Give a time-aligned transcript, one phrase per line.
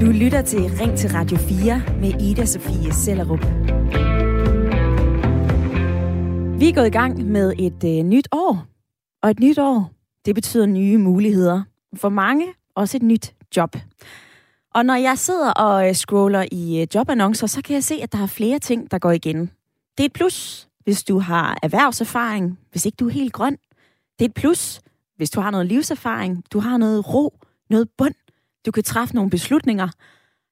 [0.00, 3.40] Du lytter til Ring til Radio 4 med Ida Sofie Sellerup.
[6.60, 8.66] Vi er gået i gang med et øh, nyt år.
[9.22, 9.90] Og et nyt år,
[10.24, 11.62] det betyder nye muligheder.
[11.96, 13.76] For mange også et nyt job.
[14.74, 18.12] Og når jeg sidder og øh, scroller i øh, jobannoncer, så kan jeg se, at
[18.12, 19.40] der er flere ting, der går igen.
[19.98, 23.56] Det er et plus, hvis du har erhvervserfaring, hvis ikke du er helt grøn.
[24.18, 24.80] Det er et plus,
[25.16, 27.34] hvis du har noget livserfaring, du har noget ro,
[27.70, 28.14] noget bund,
[28.66, 29.88] du kan træffe nogle beslutninger.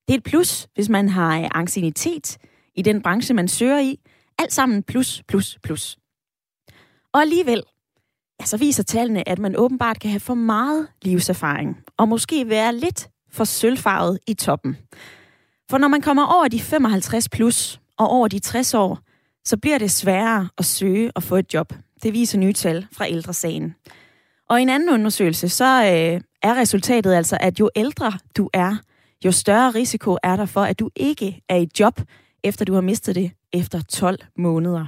[0.09, 2.39] Det er et plus, hvis man har øh, angstinitet
[2.75, 4.01] i den branche, man søger i.
[4.39, 5.99] Alt sammen plus, plus, plus.
[7.13, 7.63] Og alligevel,
[8.41, 12.75] ja, så viser tallene, at man åbenbart kan have for meget livserfaring, og måske være
[12.75, 14.77] lidt for sølvfarvet i toppen.
[15.71, 18.99] For når man kommer over de 55 plus og over de 60 år,
[19.45, 21.73] så bliver det sværere at søge og få et job.
[22.03, 23.75] Det viser nye tal fra ældresagen.
[24.49, 28.77] Og i en anden undersøgelse, så øh, er resultatet altså, at jo ældre du er,
[29.25, 32.01] jo større risiko er der for, at du ikke er i job,
[32.45, 34.87] efter du har mistet det efter 12 måneder.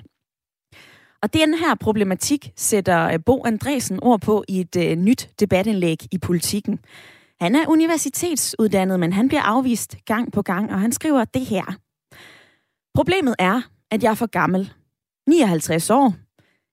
[1.23, 5.99] Og den her problematik sætter øh, Bo Andresen ord på i et øh, nyt debatindlæg
[6.13, 6.79] i politikken.
[7.41, 11.77] Han er universitetsuddannet, men han bliver afvist gang på gang, og han skriver det her.
[12.95, 14.73] Problemet er, at jeg er for gammel.
[15.29, 16.15] 59 år.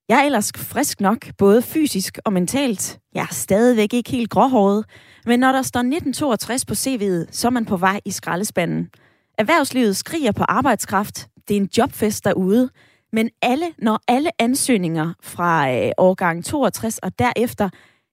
[0.09, 2.99] Jeg er ellers frisk nok, både fysisk og mentalt.
[3.13, 4.85] Jeg er stadigvæk ikke helt gråhåret,
[5.25, 8.89] men når der står 1962 på CV'et, så er man på vej i skraldespanden.
[9.37, 11.27] Erhvervslivet skriger på arbejdskraft.
[11.47, 12.69] Det er en jobfest derude.
[13.13, 17.69] Men alle, når alle ansøgninger fra øh, årgang 62 og derefter,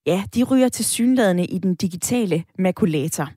[0.06, 3.31] ja, de ryger til synladende i den digitale makulator.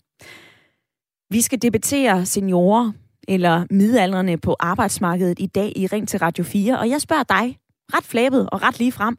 [1.34, 2.92] Vi skal debattere seniorer
[3.28, 7.58] eller midaldrende på arbejdsmarkedet i dag i Ring til Radio 4, og jeg spørger dig,
[7.94, 9.18] ret flabet og ret lige frem,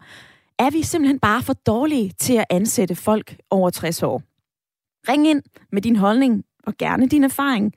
[0.59, 4.23] er vi simpelthen bare for dårlige til at ansætte folk over 60 år?
[5.09, 7.75] Ring ind med din holdning og gerne din erfaring.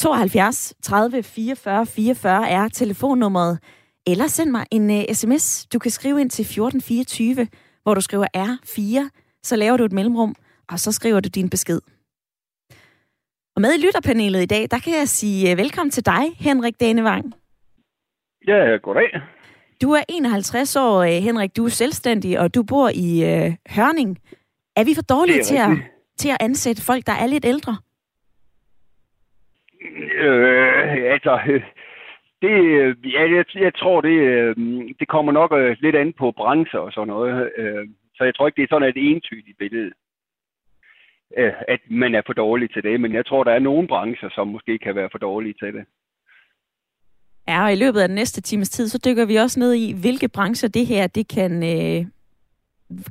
[0.00, 3.58] 72 30 44 44 er telefonnummeret.
[4.06, 5.66] Eller send mig en øh, uh, sms.
[5.66, 7.48] Du kan skrive ind til 1424,
[7.82, 9.08] hvor du skriver R4,
[9.42, 10.34] så laver du et mellemrum,
[10.68, 11.80] og så skriver du din besked.
[13.56, 16.80] Og med i lytterpanelet i dag, der kan jeg sige uh, velkommen til dig, Henrik
[16.80, 17.34] Danevang.
[18.46, 19.35] Ja, goddag.
[19.82, 21.56] Du er 51 år, uh, Henrik.
[21.56, 24.18] Du er selvstændig, og du bor i uh, Hørning.
[24.76, 25.70] Er vi for dårlige til at,
[26.16, 27.76] til at ansætte folk, der er lidt ældre?
[30.24, 31.32] Øh, altså,
[32.42, 32.54] det,
[33.04, 34.16] ja, jeg, jeg tror, det,
[35.00, 35.50] det kommer nok
[35.80, 37.50] lidt an på brancher og sådan noget.
[38.16, 39.92] Så jeg tror ikke, det er sådan et entydigt billede,
[41.68, 43.00] at man er for dårlig til det.
[43.00, 45.84] Men jeg tror, der er nogle brancher, som måske kan være for dårlige til det.
[47.48, 49.92] Ja, og i løbet af den næste times tid, så dykker vi også ned i,
[49.92, 52.06] hvilke brancher det her, det kan øh,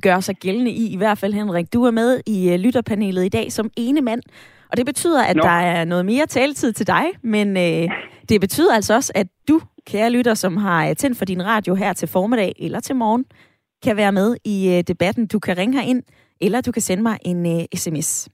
[0.02, 0.92] gøre sig gældende i.
[0.92, 4.22] I hvert fald, Henrik, du er med i øh, lytterpanelet i dag som ene mand.
[4.70, 5.42] Og det betyder, at Nå.
[5.42, 7.90] der er noget mere taletid til dig, men øh,
[8.28, 11.74] det betyder altså også, at du, kære lytter, som har øh, tændt for din radio
[11.74, 13.24] her til formiddag eller til morgen,
[13.82, 15.26] kan være med i øh, debatten.
[15.26, 16.02] Du kan ringe ind,
[16.40, 18.28] eller du kan sende mig en øh, sms.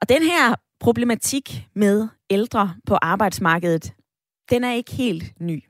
[0.00, 3.92] Og den her problematik med ældre på arbejdsmarkedet,
[4.52, 5.64] den er ikke helt ny.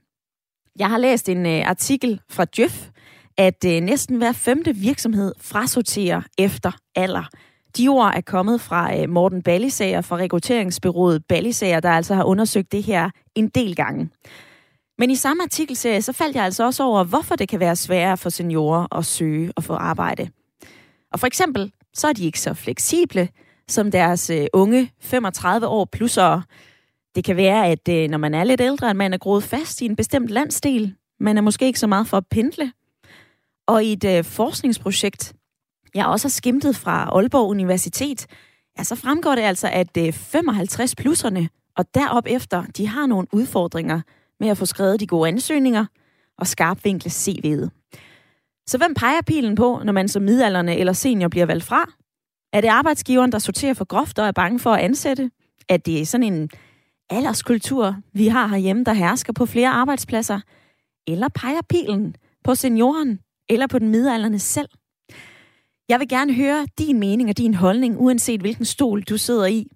[0.78, 2.88] Jeg har læst en øh, artikel fra Djøf,
[3.36, 7.28] at øh, næsten hver femte virksomhed frasorterer efter alder.
[7.76, 12.72] De ord er kommet fra øh, Morten Ballisager fra rekrutteringsbyrået Ballisager, der altså har undersøgt
[12.72, 14.10] det her en del gange.
[14.98, 18.16] Men i samme artikelserie, så faldt jeg altså også over, hvorfor det kan være sværere
[18.16, 20.28] for seniorer at søge og få arbejde.
[21.12, 23.28] Og for eksempel, så er de ikke så fleksible
[23.68, 26.42] som deres øh, unge 35 år plusere.
[27.14, 29.80] Det kan være, at øh, når man er lidt ældre, at man er groet fast
[29.80, 30.94] i en bestemt landsdel.
[31.20, 32.72] Man er måske ikke så meget for at pendle.
[33.66, 35.34] Og i et øh, forskningsprojekt,
[35.94, 38.26] jeg også har skimtet fra Aalborg Universitet,
[38.78, 44.00] ja, så fremgår det altså, at øh, 55-plusserne og derop efter, de har nogle udfordringer
[44.40, 45.86] med at få skrevet de gode ansøgninger
[46.38, 47.68] og skarpvinkle CV'et.
[48.66, 51.92] Så hvem peger pilen på, når man som midalderne eller senior bliver valgt fra?
[52.52, 55.30] Er det arbejdsgiveren, der sorterer for groft og er bange for at ansætte?
[55.68, 56.50] Er det sådan en
[57.12, 60.40] alderskultur, vi har herhjemme, der hersker på flere arbejdspladser?
[61.06, 63.18] Eller peger pilen på senioren
[63.48, 64.68] eller på den midalderne selv?
[65.88, 69.66] Jeg vil gerne høre din mening og din holdning, uanset hvilken stol du sidder i.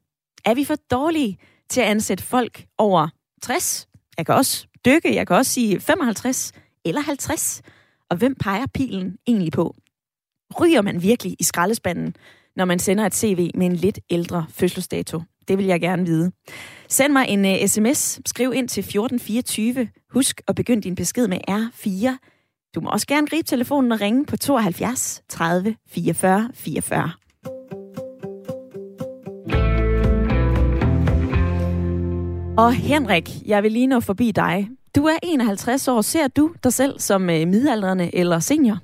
[0.45, 1.39] Er vi for dårlige
[1.69, 3.09] til at ansætte folk over
[3.43, 3.89] 60?
[4.19, 6.53] Jeg kan også dykke, jeg kan også sige 55
[6.85, 7.63] eller 50.
[8.11, 9.75] Og hvem peger pilen egentlig på?
[10.61, 12.15] Ryger man virkelig i skraldespanden,
[12.57, 15.23] når man sender et CV med en lidt ældre fødselsdato?
[15.49, 16.33] Det vil jeg gerne vide.
[16.89, 18.21] Send mig en øh, uh, sms.
[18.27, 19.89] Skriv ind til 1424.
[20.13, 22.17] Husk at begynde din besked med R4.
[22.75, 27.13] Du må også gerne gribe telefonen og ringe på 72 30 44 44.
[32.59, 34.69] Og Henrik, jeg vil lige nå forbi dig.
[34.97, 36.01] Du er 51 år.
[36.01, 38.79] Ser du dig selv som øh, midaldrende eller senior?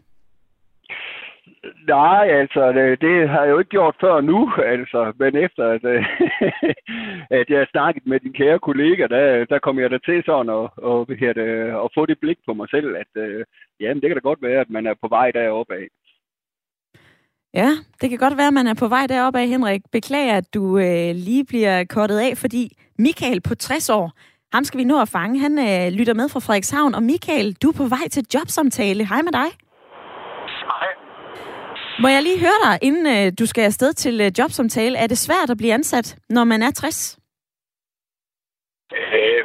[1.88, 5.12] Nej, altså, det, det har jeg jo ikke gjort før nu, altså.
[5.18, 6.04] Men efter, at, øh,
[7.40, 10.50] at jeg har snakket med din kære kollega, der, der kom jeg da til sådan
[10.58, 11.00] at, og,
[11.30, 11.38] at,
[11.84, 13.44] at få det blik på mig selv, at øh,
[13.80, 15.86] jamen, det kan da godt være, at man er på vej deroppe af.
[17.54, 17.70] Ja,
[18.00, 19.82] det kan godt være, at man er på vej deroppe af, Henrik.
[19.92, 24.12] Beklager, at du øh, lige bliver kortet af, fordi Michael på 60 år,
[24.52, 25.40] ham skal vi nå at fange.
[25.40, 26.94] Han øh, lytter med fra Frederikshavn.
[26.94, 29.08] Og Michael, du er på vej til jobsamtale.
[29.08, 29.61] Hej med dig.
[31.98, 34.98] Må jeg lige høre dig, inden øh, du skal afsted til øh, jobsamtale.
[34.98, 37.18] Er det svært at blive ansat, når man er 60?
[38.94, 39.42] Øh,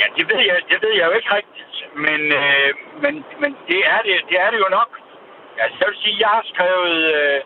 [0.00, 1.74] ja, det ved, jeg, det ved jeg jo ikke rigtigt.
[2.06, 2.70] Men, øh,
[3.02, 4.90] men, men det, er det, det er det jo nok.
[5.62, 6.98] Altså, jeg vil sige, jeg har skrevet...
[7.18, 7.40] Øh,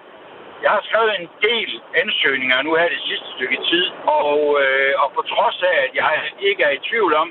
[0.65, 1.71] jeg har skrevet en del
[2.03, 3.85] ansøgninger nu her det sidste stykke tid,
[4.21, 6.11] og, øh, og på trods af, at jeg
[6.49, 7.29] ikke er i tvivl om,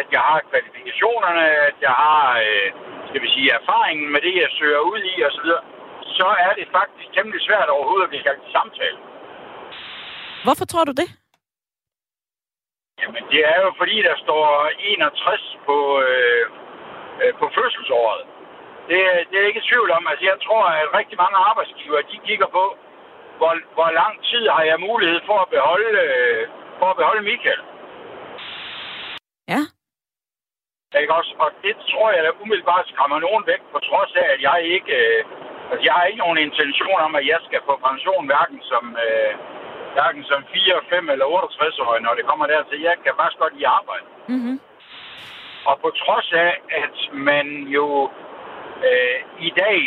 [0.00, 2.68] at jeg har kvalifikationerne, at jeg har, øh,
[3.08, 5.50] skal vi sige, erfaringen med det, jeg søger ud i osv.,
[6.20, 8.98] så er det faktisk temmelig svært overhovedet at blive kaldt til samtale.
[10.44, 11.08] Hvorfor tror du det?
[13.00, 14.46] Jamen, det er jo fordi, der står
[14.78, 15.76] 61 på,
[16.08, 16.44] øh,
[17.22, 18.22] øh, på fødselsåret.
[18.88, 18.98] Det,
[19.30, 20.06] det er ikke i tvivl om.
[20.10, 22.64] Altså, jeg tror, at rigtig mange arbejdsgiver, de kigger på,
[23.38, 26.42] hvor, hvor lang tid har jeg mulighed for at beholde, øh,
[26.78, 27.62] for at beholde Michael.
[29.52, 29.62] Ja.
[31.00, 31.32] Ikke også?
[31.38, 34.92] Og det tror jeg, der umiddelbart skræmmer nogen væk, på trods af, at jeg ikke...
[35.02, 35.24] Øh,
[35.70, 39.32] altså, jeg har ikke nogen intention om, at jeg skal få pension, hverken som, øh,
[39.96, 42.80] hverken som 4, 5 eller 68 år, når det kommer dertil.
[42.80, 44.06] Jeg kan faktisk godt lide arbejde.
[44.28, 44.56] Mm-hmm.
[45.68, 46.52] Og på trods af,
[46.84, 48.10] at man jo
[48.88, 49.18] øh,
[49.48, 49.78] i dag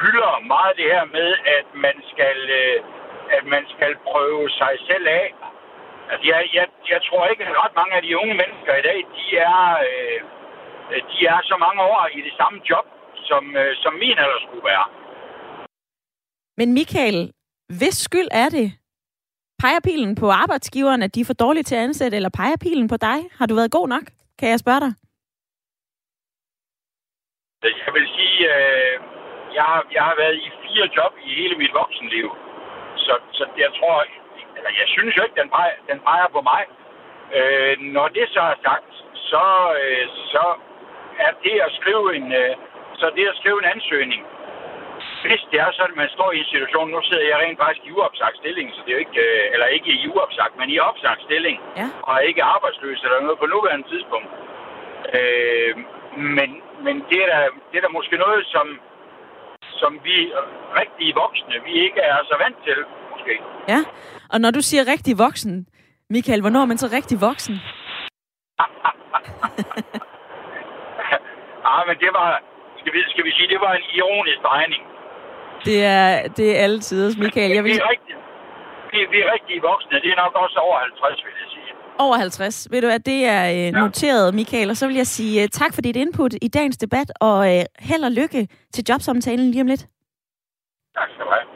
[0.00, 1.28] hylder meget det her med,
[1.58, 2.78] at man skal, øh,
[3.36, 5.34] at man skal prøve sig selv af.
[6.10, 8.98] Altså, jeg, jeg, jeg tror ikke, at ret mange af de unge mennesker i dag,
[9.16, 10.18] de er, øh,
[11.12, 12.86] de er så mange år i det samme job,
[13.30, 14.86] som, øh, som min ellers skulle være.
[16.58, 17.32] Men Michael,
[17.78, 18.68] hvis skyld er det?
[19.62, 22.88] Peger pilen på arbejdsgiveren, at de er for dårlige til at ansætte, eller peger pilen
[22.88, 23.18] på dig?
[23.38, 24.06] Har du været god nok?
[24.38, 24.92] Kan jeg spørge dig?
[27.86, 28.94] Jeg vil sige, øh,
[29.58, 32.28] jeg, har, jeg har været i fire job i hele mit voksenliv.
[32.96, 33.96] Så, så jeg tror,
[34.56, 36.62] eller jeg synes jo ikke, den peger, den peger på mig.
[37.38, 38.92] Øh, når det så er sagt,
[39.30, 39.46] så,
[39.82, 40.44] øh, så
[41.26, 42.56] er det at skrive en, øh,
[43.02, 44.22] så det at skrive en ansøgning,
[45.24, 47.84] hvis det er sådan, at man står i en situation, nu sidder jeg rent faktisk
[47.88, 50.76] i uopsagt stilling, så det er jo ikke, øh, eller ikke i uopsagt, men i
[50.90, 51.88] opsagt stilling, Ja.
[52.06, 54.30] og er ikke arbejdsløs eller noget på nuværende tidspunkt.
[55.18, 55.72] Øh,
[56.38, 56.50] men,
[56.86, 57.38] men det er, da,
[57.70, 58.66] det er da måske noget, som,
[59.80, 60.16] som vi
[60.80, 62.78] rigtige voksne, vi ikke er så vant til,
[63.12, 63.34] måske.
[63.72, 63.80] Ja,
[64.32, 65.66] og når du siger rigtig voksen,
[66.10, 67.54] Michael, hvornår er man så rigtig voksen?
[71.72, 72.30] ah, men det var,
[72.82, 74.82] skal vi, skal vi sige, det var en ironisk drejning.
[75.68, 77.50] Det er, det er alle tiders, Michael.
[77.58, 78.18] Jeg vil Vi er rigtige,
[78.92, 81.70] vi, vi er rigtige voksne, det er nok også over 50, vil jeg sige.
[81.98, 82.68] over 50.
[82.70, 84.70] Ved du hvad, det er øh, noteret, Michael.
[84.70, 87.62] Og så vil jeg sige uh, tak for dit input i dagens debat, og uh,
[87.88, 89.84] held og lykke til jobsamtalen lige om lidt.
[90.98, 91.46] Tak skal du have.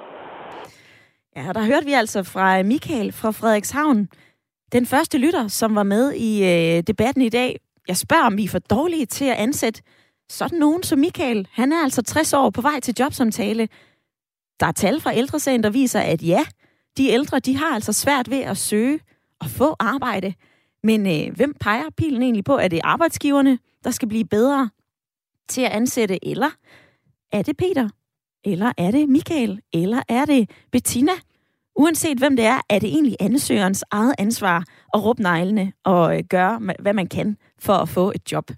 [1.36, 4.08] Ja, der hørte vi altså fra Michael fra Frederikshavn.
[4.72, 7.56] Den første lytter, som var med i øh, debatten i dag.
[7.88, 9.82] Jeg spørger, om vi er for dårlige til at ansætte
[10.30, 11.48] sådan nogen som Michael.
[11.52, 13.68] Han er altså 60 år på vej til jobsamtale.
[14.60, 16.44] Der er tal fra ældresagen, der viser, at ja,
[16.96, 19.00] de ældre, de har altså svært ved at søge
[19.40, 20.34] og få arbejde.
[20.82, 22.56] Men øh, hvem peger pilen egentlig på?
[22.56, 24.70] Er det arbejdsgiverne, der skal blive bedre
[25.48, 26.50] til at ansætte, eller
[27.32, 27.88] er det Peter?
[28.44, 29.60] Eller er det Michael?
[29.72, 31.12] Eller er det Bettina?
[31.76, 34.64] Uanset hvem det er, er det egentlig ansøgerens eget ansvar
[34.94, 38.50] at råbe neglene og øh, gøre, hvad man kan for at få et job.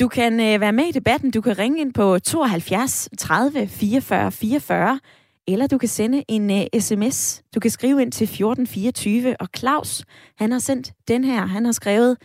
[0.00, 1.30] Du kan øh, være med i debatten.
[1.30, 5.00] Du kan ringe ind på 72 30 44 44,
[5.48, 7.42] eller du kan sende en øh, sms.
[7.54, 10.04] Du kan skrive ind til 1424, og Claus,
[10.38, 11.46] han har sendt den her.
[11.46, 12.16] Han har skrevet,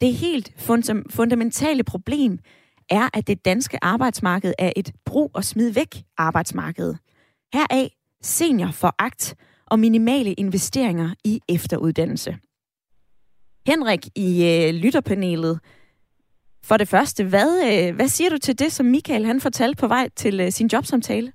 [0.00, 2.38] det helt fund- fundamentale problem
[2.90, 6.94] er, at det danske arbejdsmarked er et brug og smid væk arbejdsmarked.
[7.52, 9.34] Heraf seniorforagt
[9.66, 12.36] og minimale investeringer i efteruddannelse.
[13.66, 15.60] Henrik i øh, lytterpanelet,
[16.68, 19.88] for det første, hvad, øh, hvad siger du til det, som Michael han fortalte på
[19.88, 21.32] vej til øh, sin jobsamtale?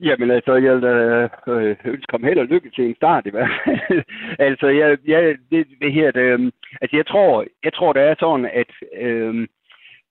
[0.00, 3.30] Jamen altså, jeg vil øh, øh ønske ham held og lykke til en start i
[3.30, 4.02] hvert fald.
[4.48, 8.14] altså, jeg, jeg, det, det her, det, øhm, altså, jeg tror, jeg tror, det er
[8.18, 8.70] sådan, at,
[9.06, 9.48] øh,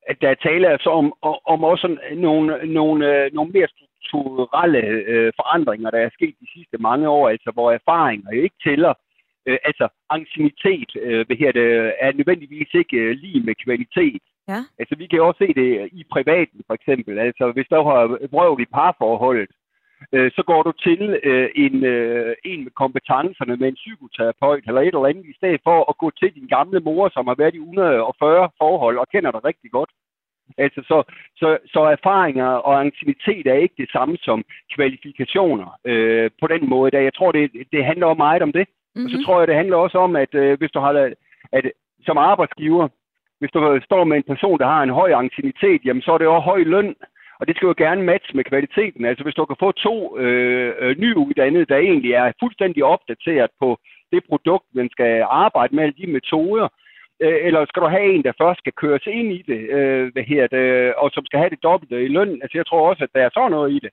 [0.09, 1.13] at der taler tale altså om,
[1.45, 6.77] om også nogle, nogle, øh, nogle mere strukturelle øh, forandringer, der er sket de sidste
[6.77, 8.93] mange år, altså hvor erfaringer ikke tæller,
[9.48, 14.24] øh, altså ancienitet øh, hvad her det, er nødvendigvis ikke øh, lige med kvalitet.
[14.48, 14.60] Ja.
[14.79, 17.19] Altså vi kan jo også se det i privaten for eksempel.
[17.19, 19.51] Altså hvis der har vrøvl i parforholdet,
[20.13, 24.81] øh, så går du til øh, en, øh, en med kompetencerne med en psykoterapeut eller
[24.81, 27.55] et eller andet, i stedet for at gå til din gamle mor, som har været
[27.55, 29.91] i 140 forhold og kender dig rigtig godt.
[30.57, 31.03] Altså, så,
[31.36, 34.43] så, så erfaringer og ancienitet er ikke det samme som
[34.75, 37.03] kvalifikationer øh, på den måde.
[37.03, 38.67] Jeg tror, det, det handler meget om det.
[38.95, 39.05] Mm-hmm.
[39.05, 39.25] Og så mhm.
[39.25, 41.13] tror jeg, det handler også om, at øh, hvis du har
[41.51, 41.65] at
[42.05, 42.88] som arbejdsgiver,
[43.39, 46.27] hvis du står med en person, der har en høj ancienitet, jamen så er det
[46.27, 46.95] også høj løn.
[47.39, 49.05] Og det skal jo gerne matche med kvaliteten.
[49.05, 53.77] Altså hvis du kan få to øh, øh, nyuddannede, der egentlig er fuldstændig opdateret på
[54.12, 56.67] det produkt, man skal arbejde med, alle de metoder,
[57.24, 60.24] øh, eller skal du have en, der først skal køres ind i det, øh, hvad
[60.24, 62.33] her det, og som skal have det dobbelte i løn?
[62.41, 63.91] Altså jeg tror også, at der er sådan noget i det.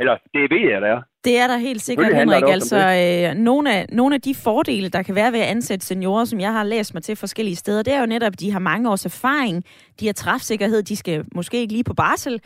[0.00, 1.02] Eller det ved jeg, der er.
[1.24, 2.42] Det er der helt sikkert, Henrik.
[2.46, 6.24] Altså, øh, nogle, af, nogle af de fordele, der kan være ved at ansætte seniorer,
[6.24, 8.58] som jeg har læst mig til forskellige steder, det er jo netop, at de har
[8.58, 9.64] mange års erfaring,
[10.00, 12.40] de har træfsikkerhed, de skal måske ikke lige på barsel,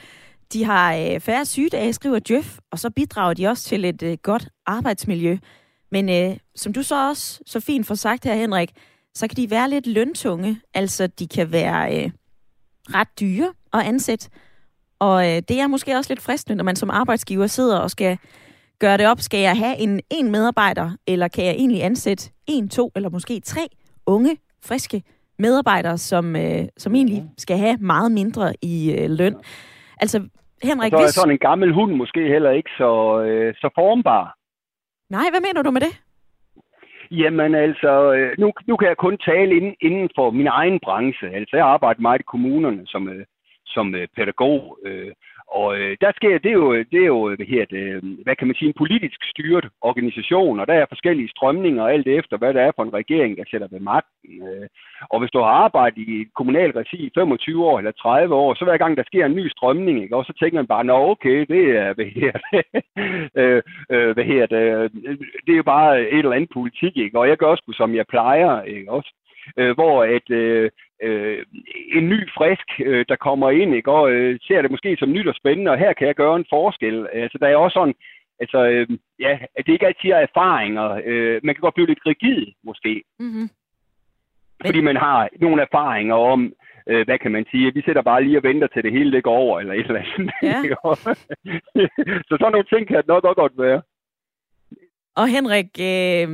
[0.52, 4.18] de har øh, færre sygedage, skriver Jeff, og så bidrager de også til et øh,
[4.22, 5.38] godt arbejdsmiljø.
[5.90, 8.70] Men øh, som du så også så fint får sagt her, Henrik,
[9.14, 10.60] så kan de være lidt løntunge.
[10.74, 12.10] Altså, de kan være øh,
[12.94, 14.30] ret dyre at ansætte.
[15.06, 18.18] Og øh, det er måske også lidt fristende, når man som arbejdsgiver sidder og skal
[18.80, 19.21] gøre det op.
[19.21, 23.40] Skal jeg have en, en medarbejder, eller kan jeg egentlig ansætte en, to eller måske
[23.40, 23.64] tre
[24.06, 24.37] unge,
[24.68, 25.02] friske
[25.38, 29.37] medarbejdere, som, øh, som egentlig skal have meget mindre i øh, løn?
[30.00, 30.18] Altså,
[30.62, 31.14] Henrik, så er hvis...
[31.14, 34.35] sådan en gammel hund måske heller ikke så, øh, så formbar.
[35.11, 35.92] Nej, hvad mener du med det?
[37.11, 41.26] Jamen altså, øh, nu, nu kan jeg kun tale inden, inden for min egen branche.
[41.38, 43.25] Altså, jeg arbejder meget i kommunerne som, øh,
[43.74, 44.78] som øh, pædagog.
[44.86, 45.12] Øh,
[45.60, 48.36] og øh, der sker, det er jo, det er jo hvad, her, det, øh, hvad
[48.36, 52.54] kan man sige, en politisk styret organisation, og der er forskellige strømninger, alt efter hvad
[52.54, 54.30] der er for en regering, der sætter ved magten.
[54.48, 54.66] Øh.
[55.10, 58.64] Og hvis du har arbejdet i kommunal regi i 25 år eller 30 år, så
[58.64, 61.38] hver gang der sker en ny strømning, ikke, og så tænker man bare, nå okay,
[61.48, 62.32] det er, hvad her,
[63.40, 64.90] øh, øh, hvad her, det, øh,
[65.46, 67.18] det er jo bare et eller andet politik, ikke?
[67.18, 68.90] og jeg gør sgu som jeg plejer, ikke?
[68.90, 69.12] også
[69.56, 70.70] øh, hvor at øh,
[71.02, 71.47] øh,
[71.99, 75.28] en ny frisk, øh, der kommer ind, ikke, og øh, ser det måske som nyt
[75.28, 77.09] og spændende, og her kan jeg gøre en forskel.
[77.12, 77.94] Altså, der er også sådan,
[78.40, 78.87] altså, øh,
[79.21, 81.00] ja, at det ikke altid er erfaringer.
[81.04, 83.02] Øh, man kan godt blive lidt rigid, måske.
[83.18, 83.49] Mm-hmm.
[84.66, 86.52] Fordi man har nogle erfaringer om,
[86.87, 89.25] øh, hvad kan man sige, vi sætter bare lige og venter til det hele det
[89.25, 90.32] går over, eller et eller andet.
[90.42, 90.59] Ja.
[92.28, 93.82] så sådan nogle ting kan det nok godt være.
[95.16, 96.28] Og Henrik, øh,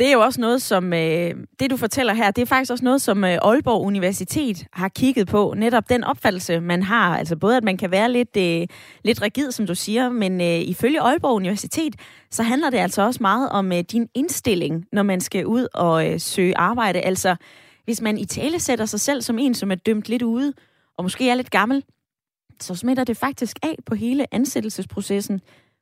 [0.00, 2.84] det er jo også noget, som øh, det du fortæller her, det er faktisk også
[2.84, 5.54] noget, som øh, Aalborg Universitet har kigget på.
[5.56, 7.18] Netop den opfattelse, man har.
[7.18, 8.66] Altså både, at man kan være lidt, øh,
[9.04, 11.96] lidt rigid, som du siger, men øh, ifølge Aalborg Universitet,
[12.30, 16.10] så handler det altså også meget om øh, din indstilling, når man skal ud og
[16.10, 17.00] øh, søge arbejde.
[17.00, 17.36] Altså,
[17.84, 20.52] hvis man i tale sætter sig selv som en, som er dømt lidt ude,
[20.98, 21.84] og måske er lidt gammel,
[22.60, 25.40] så smitter det faktisk af på hele ansættelsesprocessen.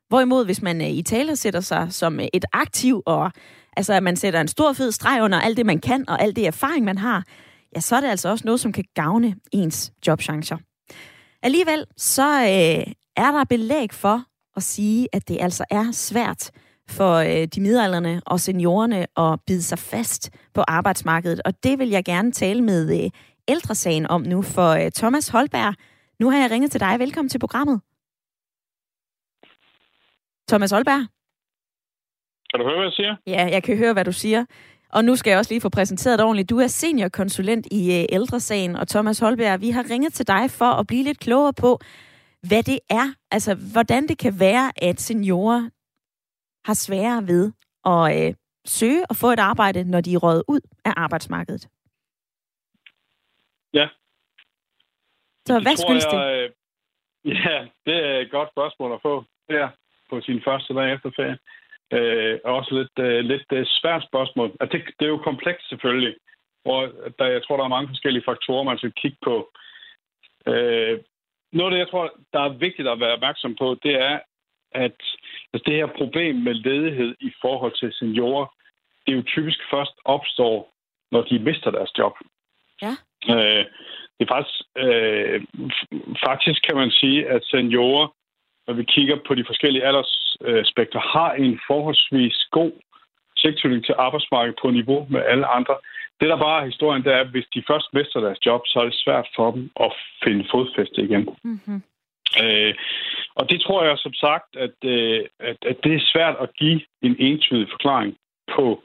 [0.09, 3.31] Hvorimod, hvis man øh, i tale sætter sig som øh, et aktiv og
[3.77, 6.35] Altså, at man sætter en stor fed streg under alt det, man kan, og alt
[6.35, 7.23] det erfaring, man har,
[7.75, 10.57] ja, så er det altså også noget, som kan gavne ens jobchancer.
[11.43, 14.23] Alligevel, så øh, er der belæg for
[14.55, 16.51] at sige, at det altså er svært
[16.89, 21.41] for øh, de midalderne og seniorerne at bide sig fast på arbejdsmarkedet.
[21.45, 23.09] Og det vil jeg gerne tale med øh,
[23.47, 25.75] ældresagen om nu, for øh, Thomas Holberg,
[26.19, 26.99] nu har jeg ringet til dig.
[26.99, 27.81] Velkommen til programmet.
[30.49, 31.18] Thomas Holberg?
[32.49, 33.15] Kan du høre, hvad jeg siger?
[33.27, 34.45] Ja, jeg kan høre, hvad du siger.
[34.89, 36.49] Og nu skal jeg også lige få præsenteret ordentligt.
[36.49, 40.65] Du er seniorkonsulent i øh, ældresagen, og Thomas Holberg, vi har ringet til dig for
[40.79, 41.79] at blive lidt klogere på,
[42.49, 45.69] hvad det er, altså hvordan det kan være, at seniorer
[46.65, 47.51] har sværere ved
[47.85, 48.33] at øh,
[48.65, 51.67] søge og få et arbejde, når de er røget ud af arbejdsmarkedet.
[53.73, 53.87] Ja.
[55.45, 56.19] Så det hvad skyldes det?
[56.25, 56.49] Øh,
[57.45, 59.67] ja, det er et godt spørgsmål at få ja,
[60.09, 61.37] på sin første dag efter ferie.
[61.93, 64.51] Øh, også lidt, øh, lidt øh, svært spørgsmål.
[64.59, 66.15] Altså, det, det er jo komplekst selvfølgelig,
[66.65, 69.51] og der, jeg tror, der er mange forskellige faktorer, man skal kigge på.
[70.47, 70.99] Øh,
[71.51, 74.19] noget af det, jeg tror, der er vigtigt at være opmærksom på, det er,
[74.71, 74.99] at
[75.53, 78.45] altså, det her problem med ledighed i forhold til seniorer,
[79.07, 80.73] det jo typisk først opstår,
[81.11, 82.13] når de mister deres job.
[82.81, 82.93] Ja.
[83.33, 83.65] Øh,
[84.15, 85.41] det er faktisk, øh,
[86.27, 88.07] faktisk kan man sige, at seniorer,
[88.69, 92.71] når vi kigger på de forskellige alders øh, spektre har en forholdsvis god
[93.43, 95.75] tilknytning til arbejdsmarkedet på niveau med alle andre.
[96.19, 98.79] Det, der bare er historien, det er, at hvis de først mister deres job, så
[98.79, 99.91] er det svært for dem at
[100.23, 101.23] finde fodfæste igen.
[101.43, 101.81] Mm-hmm.
[102.43, 102.73] Øh,
[103.35, 106.81] og det tror jeg som sagt, at, øh, at, at det er svært at give
[107.01, 108.17] en entydig forklaring
[108.55, 108.83] på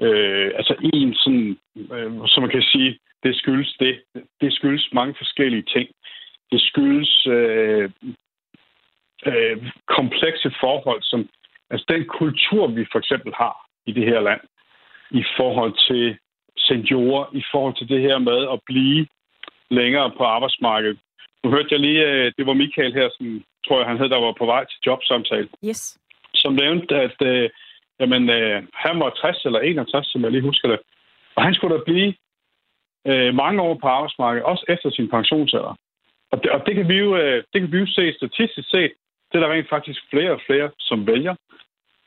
[0.00, 1.58] øh, altså en sådan,
[1.94, 3.94] øh, som man kan sige, det skyldes det.
[4.40, 5.88] Det skyldes mange forskellige ting.
[6.52, 7.90] Det skyldes øh,
[9.26, 11.28] øh, komplekse forhold, som
[11.70, 14.40] altså den kultur, vi for eksempel har i det her land,
[15.10, 16.18] i forhold til
[16.58, 19.06] seniorer, i forhold til det her med at blive
[19.70, 20.98] længere på arbejdsmarkedet.
[21.44, 24.20] Nu hørte jeg lige, øh, det var Michael her, som tror jeg, han hed, der
[24.20, 25.48] var på vej til jobsamtale.
[25.64, 25.98] Yes.
[26.34, 27.50] Som nævnte, at øh,
[28.00, 30.80] jamen, øh, han var 60 eller 61, som jeg lige husker det.
[31.36, 32.14] Og han skulle da blive
[33.06, 35.74] øh, mange år på arbejdsmarkedet, også efter sin pensionsalder.
[36.32, 38.92] Og det, og det, kan vi jo, øh, det kan vi jo se statistisk set.
[39.32, 41.34] Det er der rent faktisk flere og flere, som vælger.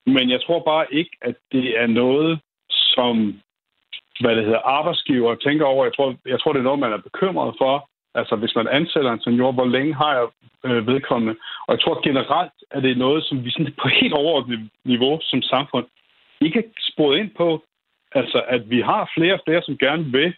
[0.06, 2.40] Men jeg tror bare ikke, at det er noget,
[2.70, 3.42] som
[4.20, 5.86] hvad det hedder, arbejdsgiver tænker over.
[5.86, 7.90] Jeg tror, jeg tror, det er noget, man er bekymret for.
[8.16, 10.28] Altså, hvis man ansætter en senior, hvor længe har jeg
[10.66, 11.36] øh, vedkommende?
[11.68, 15.20] Og jeg tror generelt, at det er noget, som vi sådan på helt overordnet niveau
[15.22, 15.86] som samfund
[16.42, 17.64] ikke er sporet ind på.
[18.12, 20.34] Altså, at vi har flere og flere, som gerne vil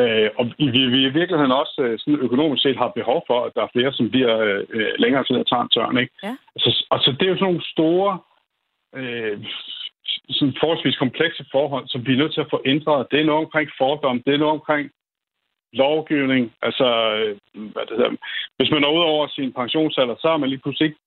[0.00, 3.52] Øh, og vi, vi i virkeligheden også øh, sådan økonomisk set har behov for, at
[3.54, 4.34] der er flere, som bliver
[4.68, 5.98] øh, længere tid og tager en tørn.
[5.98, 6.14] Ikke?
[6.22, 6.36] Ja.
[6.56, 8.18] Altså, altså, det er jo sådan nogle store,
[8.96, 9.36] øh,
[10.30, 13.06] sådan forholdsvis komplekse forhold, som vi er nødt til at få ændret.
[13.10, 14.90] Det er noget omkring fordom, det er noget omkring
[15.72, 16.52] lovgivning.
[16.62, 17.32] Altså, øh,
[17.72, 18.10] hvad det hedder,
[18.56, 21.00] hvis man er ud over sin pensionsalder, så er man lige pludselig ikke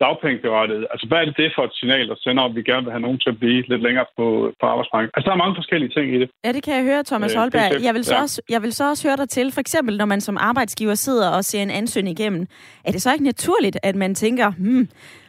[0.00, 0.86] dagpengeberettiget.
[0.92, 3.06] Altså, hvad er det, det for et signal, der sender, at vi gerne vil have
[3.06, 4.26] nogen til at blive lidt længere på,
[4.60, 5.12] på arbejdsmarkedet?
[5.14, 6.28] Altså, der er mange forskellige ting i det.
[6.44, 7.82] Ja, det kan jeg høre, Thomas øh, Holberg.
[7.86, 8.22] Jeg vil, så ja.
[8.22, 11.28] også, jeg vil så også høre dig til, for eksempel, når man som arbejdsgiver sidder
[11.36, 12.46] og ser en ansøgning igennem,
[12.84, 14.88] er det så ikke naturligt, at man tænker, hmm,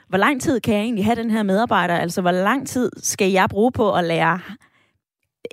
[0.09, 1.95] hvor lang tid kan jeg egentlig have den her medarbejder?
[1.97, 4.39] Altså, hvor lang tid skal jeg bruge på at lære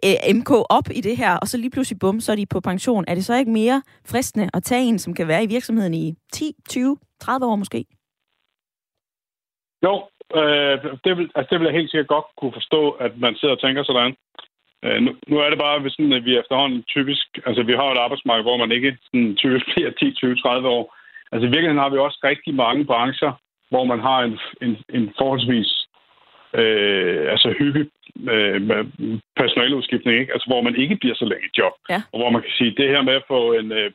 [0.05, 2.61] øh, MK op i det her, og så lige pludselig bum, så er de på
[2.61, 3.05] pension.
[3.09, 6.15] Er det så ikke mere fristende at tage en, som kan være i virksomheden i
[6.33, 7.85] 10, 20, 30 år måske?
[9.87, 9.93] Jo,
[10.41, 13.55] øh, det, vil, altså, det vil jeg helt sikkert godt kunne forstå, at man sidder
[13.55, 14.15] og tænker sådan.
[14.85, 17.27] Øh, nu, nu er det bare, hvis sådan, at vi efterhånden typisk...
[17.47, 20.97] Altså, vi har et arbejdsmarked, hvor man ikke sådan, typisk bliver 10, 20, 30 år.
[21.33, 23.33] Altså, i virkeligheden har vi også rigtig mange brancher,
[23.71, 25.71] hvor man har en, en, en forholdsvis
[26.61, 27.87] øh, altså hyppig
[28.35, 28.61] øh,
[29.37, 30.33] personaleudskiftning, ikke?
[30.33, 31.73] Altså, hvor man ikke bliver så længe i job.
[31.91, 32.03] Ja.
[32.13, 33.91] Og hvor man kan sige, at det her med at få en øh,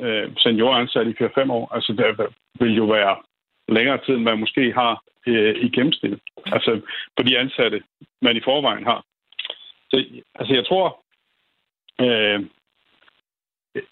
[0.00, 2.26] øh senior ansat i 4-5 år, altså, det
[2.60, 3.16] vil jo være
[3.68, 6.18] længere tid, end man måske har øh, i gennemsnit.
[6.46, 6.80] Altså
[7.16, 7.82] på de ansatte,
[8.22, 9.04] man i forvejen har.
[9.90, 10.04] Så
[10.34, 10.86] altså, jeg tror,
[12.00, 12.40] øh,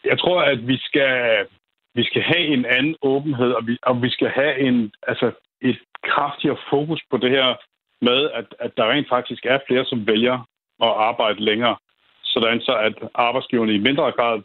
[0.05, 1.47] jeg tror, at vi skal,
[1.95, 5.79] vi skal have en anden åbenhed, og vi, og vi skal have en, altså, et
[6.03, 7.55] kraftigere fokus på det her
[8.01, 10.35] med, at, at der rent faktisk er flere, som vælger
[10.83, 11.77] at arbejde længere,
[12.23, 14.43] sådan så at arbejdsgiverne i mindre grad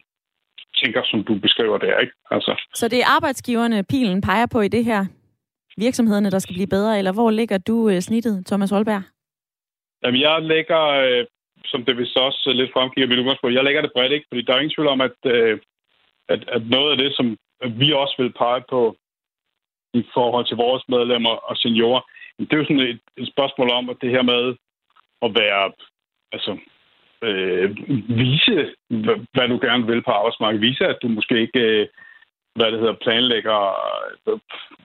[0.83, 2.13] tænker, som du beskriver det, ikke?
[2.31, 2.61] Altså.
[2.73, 5.05] Så det er arbejdsgiverne, pilen peger på i det her?
[5.77, 9.03] Virksomhederne, der skal blive bedre, eller hvor ligger du øh, snittet, Thomas Holberg?
[10.03, 11.25] Jamen, jeg lægger, øh,
[11.65, 14.25] som det vist også lidt fremgiver mit udgangspunkt, jeg lægger det bredt, ikke?
[14.29, 15.59] Fordi der er ingen tvivl om, at, øh,
[16.29, 17.37] at, at noget af det, som
[17.79, 18.95] vi også vil pege på
[19.93, 22.01] i forhold til vores medlemmer og seniorer,
[22.39, 24.55] det er jo sådan et, et spørgsmål om, at det her med
[25.21, 25.71] at være,
[26.31, 26.57] altså,
[27.23, 27.77] øh,
[28.21, 28.75] vise,
[29.33, 30.61] hvad du gerne vil på arbejdsmarkedet.
[30.61, 31.87] Vise, at du måske ikke øh,
[32.55, 33.57] hvad det hedder, planlægger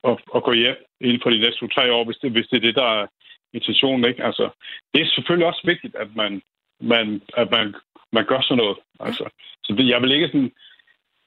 [0.09, 2.67] at, at, gå hjem inden for de næste to-tre år, hvis det, hvis det er
[2.67, 3.07] det, der er
[3.53, 4.05] intentionen.
[4.05, 4.25] Ikke?
[4.25, 4.51] Altså,
[4.95, 6.43] det er selvfølgelig også vigtigt, at man,
[6.81, 7.75] man, at man,
[8.13, 8.79] man gør sådan noget.
[9.01, 9.25] Altså,
[9.65, 10.53] så det, jeg vil ikke sådan,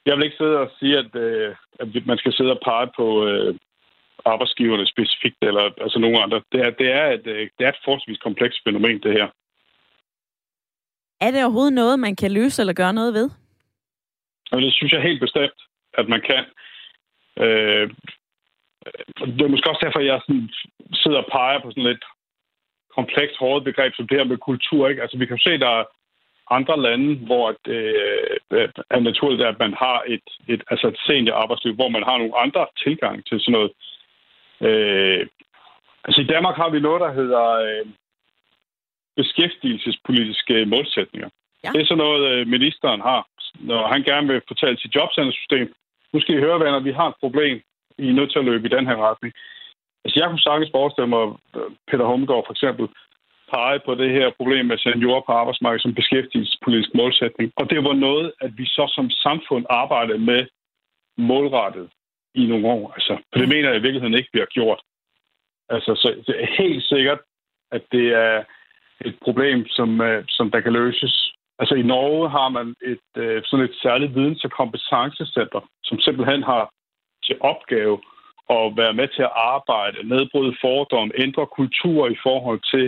[0.05, 3.27] jeg vil ikke sidde og sige, at, øh, at man skal sidde og pege på
[3.27, 3.55] øh,
[4.25, 6.41] arbejdsgiverne specifikt, eller altså nogen andre.
[6.51, 9.27] Det er, det er, et, øh, det er et forholdsvis komplekst fænomen, det her.
[11.21, 13.29] Er det overhovedet noget, man kan løse eller gøre noget ved?
[14.51, 15.59] Og det synes jeg helt bestemt
[15.93, 16.43] at man kan.
[17.43, 17.89] Øh,
[19.35, 20.49] det er måske også derfor, jeg sådan
[20.93, 22.05] sidder og peger på sådan lidt
[22.97, 24.87] komplekst hårdt begreb som det her med kultur.
[24.89, 25.01] Ikke?
[25.01, 25.83] Altså, vi kan se, at der er
[26.49, 27.83] andre lande, hvor det
[28.51, 32.17] øh, er naturligt, at man har et, et, altså et senior arbejdsliv, hvor man har
[32.17, 33.71] nogle andre tilgang til sådan noget.
[34.67, 35.27] Øh,
[36.05, 37.85] altså i Danmark har vi noget, der hedder øh,
[39.15, 41.29] beskæftigelsespolitiske målsætninger.
[41.63, 41.69] Ja.
[41.73, 43.27] Det er sådan noget, øh, ministeren har,
[43.59, 45.73] når han gerne vil fortælle sit jobcentersystem,
[46.13, 47.61] nu skal I høre, venner, vi har et problem.
[47.97, 49.33] I er nødt til at løbe i den her retning.
[50.03, 51.25] Altså, jeg kunne sagtens forestille mig,
[51.87, 52.87] Peter Humgaard for eksempel,
[53.53, 57.51] pege på det her problem med seniorer på arbejdsmarkedet som beskæftigelsespolitisk målsætning.
[57.55, 60.41] Og det var noget, at vi så som samfund arbejdede med
[61.17, 61.89] målrettet
[62.35, 62.91] i nogle år.
[62.95, 64.81] Altså, for det mener jeg i virkeligheden ikke, vi har gjort.
[65.69, 67.19] Altså, så det er helt sikkert,
[67.71, 68.43] at det er
[69.05, 71.30] et problem, som, øh, som der kan løses
[71.61, 76.43] Altså i Norge har man et, øh, sådan et særligt videns- og kompetencecenter, som simpelthen
[76.43, 76.63] har
[77.25, 77.95] til opgave
[78.57, 82.87] at være med til at arbejde, nedbryde fordomme, ændre kultur i forhold til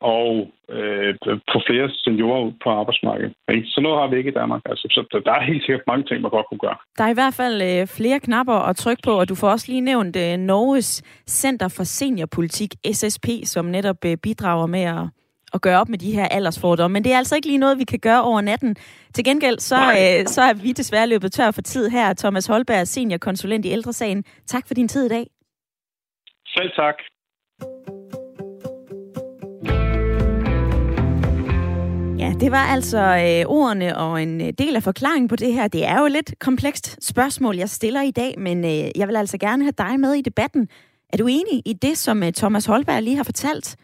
[0.00, 1.14] og øh,
[1.52, 3.34] få flere seniorer ud på arbejdsmarkedet.
[3.54, 3.68] Ikke?
[3.68, 4.62] Så noget har vi ikke i Danmark.
[4.64, 6.76] Altså, så der er helt sikkert mange ting, man godt kunne gøre.
[6.98, 9.66] Der er i hvert fald øh, flere knapper at trykke på, og du får også
[9.72, 15.04] lige nævnt øh, Norges Center for Seniorpolitik, SSP, som netop øh, bidrager med at,
[15.54, 16.92] at gøre op med de her aldersfordomme.
[16.92, 18.76] Men det er altså ikke lige noget, vi kan gøre over natten.
[19.14, 22.14] Til gengæld så, øh, så er vi desværre løbet tør for tid her.
[22.14, 24.24] Thomas Holberg, seniorkonsulent i Ældresagen.
[24.46, 25.26] Tak for din tid i dag.
[26.46, 26.94] Selv tak.
[32.18, 35.68] Ja, det var altså øh, ordene og en øh, del af forklaringen på det her.
[35.68, 39.16] Det er jo et lidt komplekst spørgsmål, jeg stiller i dag, men øh, jeg vil
[39.16, 40.68] altså gerne have dig med i debatten.
[41.12, 43.76] Er du enig i det, som øh, Thomas Holberg lige har fortalt?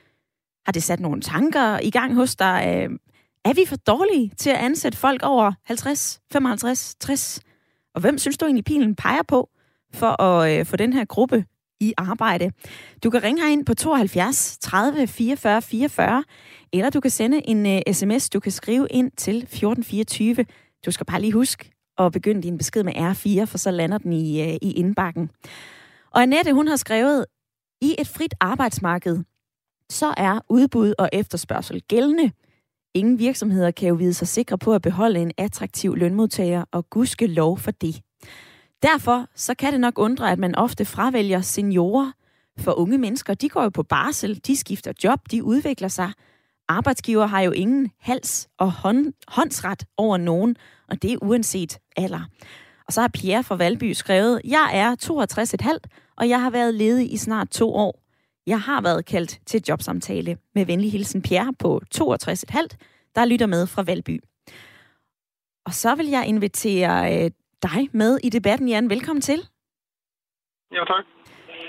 [0.67, 2.65] Har det sat nogle tanker i gang hos dig?
[2.67, 2.99] Øh,
[3.45, 7.41] er vi for dårlige til at ansætte folk over 50, 55, 60?
[7.95, 9.49] Og hvem synes du egentlig pilen peger på
[9.95, 11.45] for at øh, få den her gruppe
[11.81, 12.53] i arbejde?
[13.05, 16.25] Du kan ringe herind på 72 30 44 44,
[16.73, 20.47] eller du kan sende en øh, uh, sms, du kan skrive ind til 1424.
[20.87, 24.13] Du skal bare lige huske at begynde din besked med R4, for så lander den
[24.13, 25.31] i, uh, i indbakken.
[26.11, 27.27] Og Annette, hun har skrevet,
[27.81, 29.19] i et frit arbejdsmarked,
[29.91, 32.33] så er udbud og efterspørgsel gældende.
[32.95, 37.27] Ingen virksomheder kan jo vide sig sikre på at beholde en attraktiv lønmodtager, og gudske
[37.27, 38.01] lov for det.
[38.83, 42.13] Derfor så kan det nok undre, at man ofte fravælger seniorer.
[42.59, 46.13] For unge mennesker, de går jo på barsel, de skifter job, de udvikler sig.
[46.69, 50.57] Arbejdsgiver har jo ingen hals og hånd, håndsret over nogen,
[50.89, 52.21] og det er uanset alder.
[52.87, 54.97] Og så har Pierre fra Valby skrevet, jeg er
[55.83, 58.06] 62,5, og jeg har været ledig i snart to år.
[58.47, 60.39] Jeg har været kaldt til jobsamtale.
[60.55, 62.03] Med venlig hilsen Pierre på 62,5,
[63.15, 64.21] der lytter med fra Valby.
[65.67, 67.31] Og så vil jeg invitere øh,
[67.63, 68.91] dig med i debatten, Jan.
[68.91, 69.49] Velkommen til.
[70.73, 71.05] Ja, tak.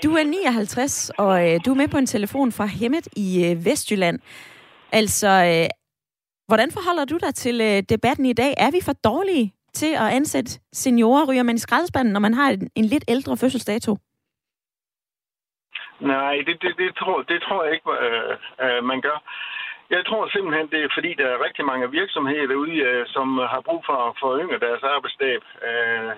[0.02, 3.64] Du er 59, og øh, du er med på en telefon fra Hemmet i øh,
[3.64, 4.18] Vestjylland.
[4.92, 5.68] Altså, øh,
[6.46, 8.54] hvordan forholder du dig til øh, debatten i dag?
[8.56, 11.26] Er vi for dårlige til at ansætte seniorer?
[11.30, 13.96] Ryger man i skraldespanden, når man har en, en lidt ældre fødselsdato?
[16.00, 19.18] Nej, det, det, det, tror, det tror jeg ikke, øh, øh, man gør.
[19.90, 23.60] Jeg tror simpelthen, det er fordi, der er rigtig mange virksomheder derude, øh, som har
[23.60, 25.36] brug for at forynge deres arbejdsdag.
[25.68, 26.10] Øh,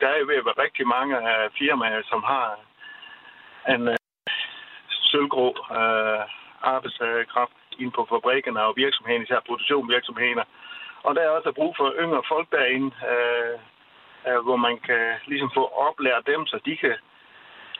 [0.00, 2.58] der er jo ved at være rigtig mange af firmaer, som har
[3.68, 3.96] en øh,
[4.88, 6.22] sølvgrå øh,
[6.62, 10.44] arbejdskraft ind på fabrikkerne og virksomhederne, især produktionsvirksomheder.
[11.02, 13.58] Og der er også brug for yngre folk derinde, øh,
[14.28, 16.94] øh, hvor man kan ligesom få oplært dem, så de kan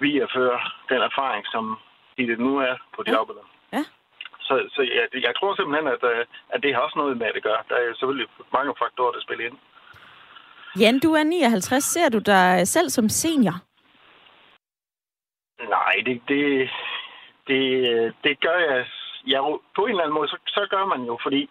[0.01, 1.79] videreføre den erfaring, som
[2.19, 3.21] de det nu er på de ja.
[3.21, 3.45] arbejder.
[3.73, 3.85] Ja.
[4.41, 7.35] Så, så jeg, jeg tror simpelthen, at, øh, at det har også noget med, at
[7.35, 7.59] det gør.
[7.69, 9.59] Der er selvfølgelig mange faktorer, der spiller ind.
[10.81, 11.85] Jan, du er 59.
[11.85, 13.57] Ser du dig selv som senior?
[15.69, 16.71] Nej, det, det,
[17.47, 17.63] det,
[18.25, 18.87] det gør jeg.
[19.27, 19.41] Ja,
[19.77, 21.49] på en eller anden måde, så, så gør man jo, fordi øh,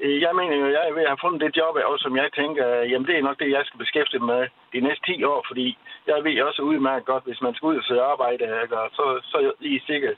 [0.00, 2.28] Øh, jeg mener jo, jeg er ved at have fundet det job, og som jeg
[2.40, 4.42] tænker, øh, jamen det er nok det, jeg skal beskæftige mig med
[4.74, 5.66] de næste 10 år, fordi
[6.06, 9.36] jeg ved også udmærket godt, hvis man skal ud og søge arbejde, ikke, så, så
[9.38, 10.16] er I sikkert,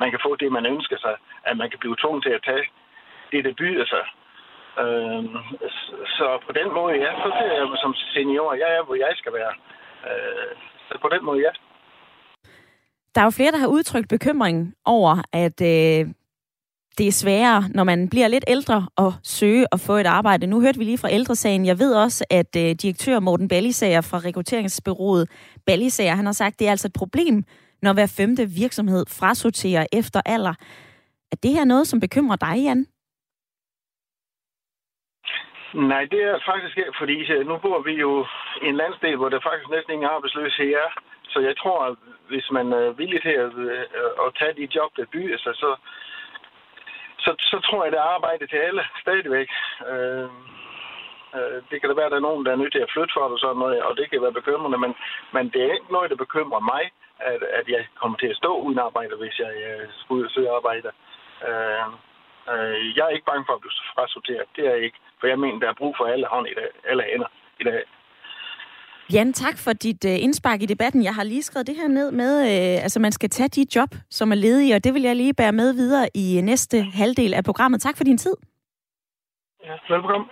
[0.00, 1.14] man kan få det, man ønsker sig,
[1.48, 2.64] at man kan blive tvunget til at tage
[3.32, 4.04] det, der byder sig.
[4.82, 5.36] Øhm,
[6.16, 9.12] så på den måde, ja, så ser jeg mig som senior, jeg er, hvor jeg
[9.14, 9.54] skal være.
[10.08, 10.52] Øh,
[10.88, 11.52] så på den måde, ja.
[13.14, 16.00] Der er jo flere, der har udtrykt bekymring over, at øh,
[16.98, 20.46] det er sværere, når man bliver lidt ældre, at søge og få et arbejde.
[20.46, 21.66] Nu hørte vi lige fra ældresagen.
[21.66, 25.24] Jeg ved også, at øh, direktør Morten Ballisager fra rekrutteringsbyrået
[25.66, 27.44] Ballisager, han har sagt, at det er altså et problem,
[27.82, 30.54] når hver femte virksomhed frasorterer efter alder.
[31.32, 32.86] Er det her noget, som bekymrer dig, Jan?
[35.74, 38.26] Nej, det er faktisk ikke, fordi øh, nu bor vi jo
[38.64, 40.90] i en landsdel, hvor der faktisk næsten ingen arbejdsløshed er.
[41.32, 41.96] Så jeg tror, at
[42.28, 43.84] hvis man er villig til at, øh,
[44.24, 45.70] at tage de job, der byder sig, så,
[47.28, 49.48] så, så tror jeg, der er arbejde til alle stadigvæk.
[49.90, 50.28] Øh,
[51.36, 53.14] øh, det kan da være, at der er nogen, der er nødt til at flytte
[53.16, 54.92] for det og sådan noget, og det kan være bekymrende, men,
[55.34, 56.82] men det er ikke noget, der bekymrer mig,
[57.30, 60.30] at, at jeg kommer til at stå uden arbejde, hvis jeg øh, skal ud og
[60.30, 60.90] søge arbejde.
[61.48, 61.86] Øh,
[62.52, 64.46] øh, jeg er ikke bange for at blive frasorteret.
[64.56, 64.98] Det er jeg ikke.
[65.20, 67.82] For jeg mener, der er brug for alle hånd i dag, alle hænder i dag.
[69.12, 71.02] Jan, tak for dit uh, indspark i debatten.
[71.02, 73.94] Jeg har lige skrevet det her ned med, uh, altså man skal tage de job,
[74.10, 77.44] som er ledige, og det vil jeg lige bære med videre i næste halvdel af
[77.44, 77.80] programmet.
[77.80, 78.34] Tak for din tid.
[79.64, 80.28] Ja, velkommen.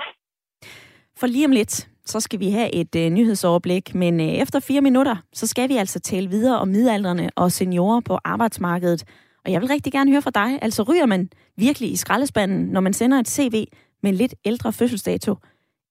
[1.19, 4.81] For lige om lidt, så skal vi have et uh, nyhedsoverblik, men uh, efter fire
[4.81, 9.05] minutter, så skal vi altså tale videre om midalderne og seniorer på arbejdsmarkedet.
[9.45, 12.81] Og jeg vil rigtig gerne høre fra dig, altså ryger man virkelig i skraldespanden, når
[12.81, 13.65] man sender et CV
[14.03, 15.35] med en lidt ældre fødselsdato?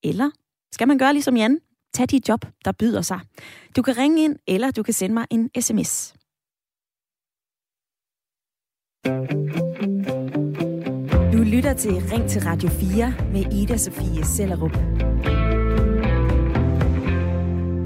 [0.04, 0.30] Eller
[0.72, 1.60] skal man gøre ligesom Jan,
[1.96, 3.20] Tag de job, der byder sig.
[3.76, 6.14] Du kan ringe ind, eller du kan sende mig en sms.
[11.34, 14.72] Du lytter til Ring til Radio 4 med Ida Sofie Sellerup.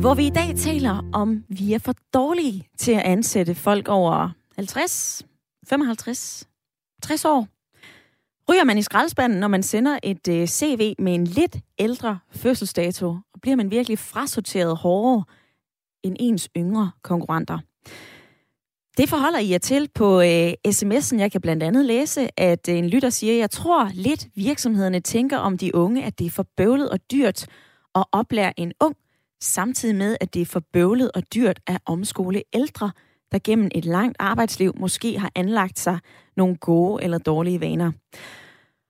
[0.02, 4.30] Hvor vi i dag taler om, vi er for dårlige til at ansætte folk over
[4.56, 5.26] 50,
[5.70, 6.48] 55,
[7.04, 7.48] 60 år.
[8.50, 13.08] Ryger man i skraldespanden, når man sender et øh, CV med en lidt ældre fødselsdato,
[13.08, 15.24] og bliver man virkelig frasorteret hårdere
[16.04, 17.60] end ens yngre konkurrenter.
[18.98, 21.20] Det forholder I jer til på øh, sms'en.
[21.20, 25.38] Jeg kan blandt andet læse, at øh, en lytter siger, jeg tror lidt virksomhederne tænker
[25.38, 27.48] om de unge, at det er for bøvlet og dyrt
[27.96, 28.96] at oplære en ung,
[29.42, 32.92] samtidig med, at det er for bøvlet og dyrt at omskole ældre,
[33.32, 36.00] der gennem et langt arbejdsliv måske har anlagt sig
[36.38, 37.92] nogle gode eller dårlige vaner.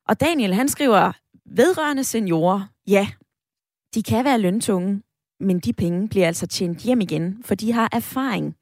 [0.07, 1.11] Og Daniel, han skriver,
[1.45, 3.07] vedrørende seniorer, ja,
[3.95, 5.01] de kan være løntunge,
[5.39, 8.55] men de penge bliver altså tjent hjem igen, for de har erfaring.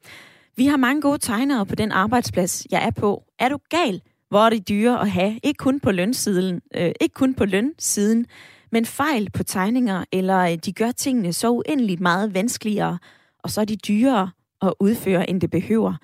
[0.56, 3.24] Vi har mange gode tegnere på den arbejdsplads, jeg er på.
[3.38, 5.40] Er du gal, hvor er det dyre at have?
[5.42, 8.26] Ikke kun på lønsiden, øh, ikke kun på lønsiden,
[8.72, 12.98] men fejl på tegninger, eller øh, de gør tingene så uendeligt meget vanskeligere,
[13.38, 14.30] og så er de dyrere
[14.62, 15.94] at udføre, end det behøver.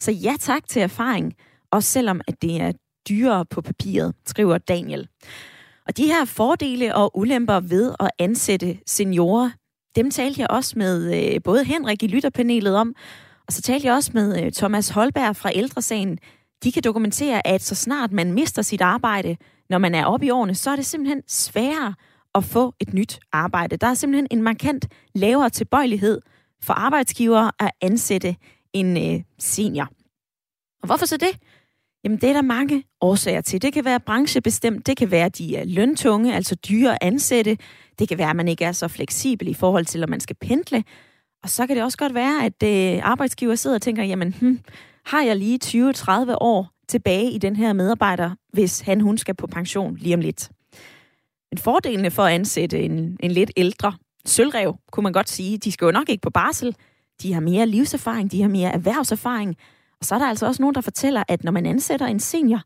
[0.00, 1.34] Så ja tak til erfaring,
[1.70, 2.72] også selvom at det er
[3.08, 5.08] dyrere på papiret, skriver Daniel.
[5.86, 9.50] Og de her fordele og ulemper ved at ansætte seniorer,
[9.96, 12.94] dem talte jeg også med øh, både Henrik i lytterpanelet om,
[13.46, 16.18] og så talte jeg også med øh, Thomas Holberg fra Ældresagen.
[16.64, 19.36] De kan dokumentere, at så snart man mister sit arbejde,
[19.70, 21.94] når man er oppe i årene, så er det simpelthen sværere
[22.34, 23.76] at få et nyt arbejde.
[23.76, 26.20] Der er simpelthen en markant lavere tilbøjelighed
[26.64, 28.36] for arbejdsgivere at ansætte
[28.72, 29.88] en øh, senior.
[30.82, 31.38] Og hvorfor så det?
[32.04, 33.62] Jamen, det er der mange årsager til.
[33.62, 37.58] Det kan være branchebestemt, det kan være, at de er løntunge, altså dyre at ansætte.
[37.98, 40.36] Det kan være, at man ikke er så fleksibel i forhold til, om man skal
[40.40, 40.84] pendle.
[41.42, 44.60] Og så kan det også godt være, at øh, arbejdsgiver sidder og tænker, jamen, hm,
[45.04, 49.46] har jeg lige 20-30 år tilbage i den her medarbejder, hvis han hun skal på
[49.46, 50.50] pension lige om lidt.
[51.50, 53.92] Men fordelene for at ansætte en, en lidt ældre
[54.26, 56.76] sølvrev, kunne man godt sige, de skal jo nok ikke på barsel.
[57.22, 59.56] De har mere livserfaring, de har mere erhvervserfaring.
[60.00, 62.60] Og så er der altså også nogen, der fortæller, at når man ansætter en senior,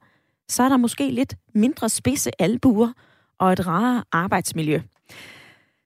[0.49, 2.92] så er der måske lidt mindre spidse albuer
[3.38, 4.81] og et rarere arbejdsmiljø.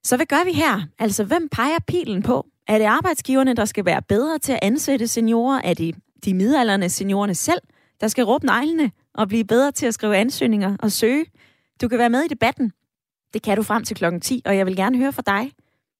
[0.03, 0.81] Så hvad gør vi her?
[0.99, 2.47] Altså, hvem peger pilen på?
[2.67, 5.61] Er det arbejdsgiverne, der skal være bedre til at ansætte seniorer?
[5.63, 7.59] Er det de midalderne seniorerne selv,
[8.01, 11.25] der skal råbe neglene og blive bedre til at skrive ansøgninger og søge?
[11.81, 12.71] Du kan være med i debatten.
[13.33, 15.51] Det kan du frem til klokken 10, og jeg vil gerne høre fra dig.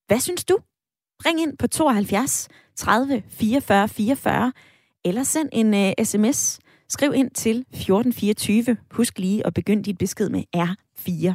[0.08, 0.58] Hvad synes du?
[1.26, 4.52] Ring ind på 72 30 44 44,
[5.06, 6.60] eller send en øh, uh, sms.
[6.90, 8.78] Skriv ind til 1424.
[8.92, 11.34] Husk lige at begynde dit besked med R4.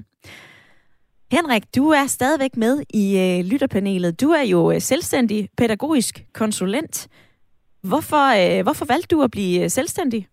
[1.33, 4.21] Henrik, du er stadigvæk med i øh, lytterpanelet.
[4.21, 7.09] Du er jo øh, selvstændig pædagogisk konsulent.
[7.91, 10.27] Hvorfor, øh, hvorfor valgte du at blive øh, selvstændig?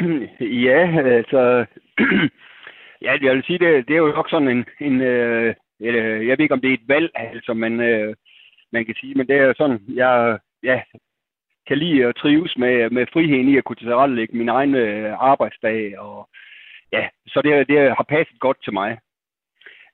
[0.68, 0.80] Ja,
[1.18, 1.66] altså...
[3.06, 4.64] ja, jeg vil sige, det, det er jo nok sådan en...
[4.80, 8.14] en øh, øh, jeg ved ikke, om det er et valg, altså, men øh,
[8.72, 10.82] man kan sige, men det er sådan, jeg ja,
[11.66, 15.98] kan lide at trives med, med friheden i at kunne tilrettelægge min egen øh, arbejdsdag,
[15.98, 16.28] og
[16.92, 18.98] ja, så det, det har passet godt til mig.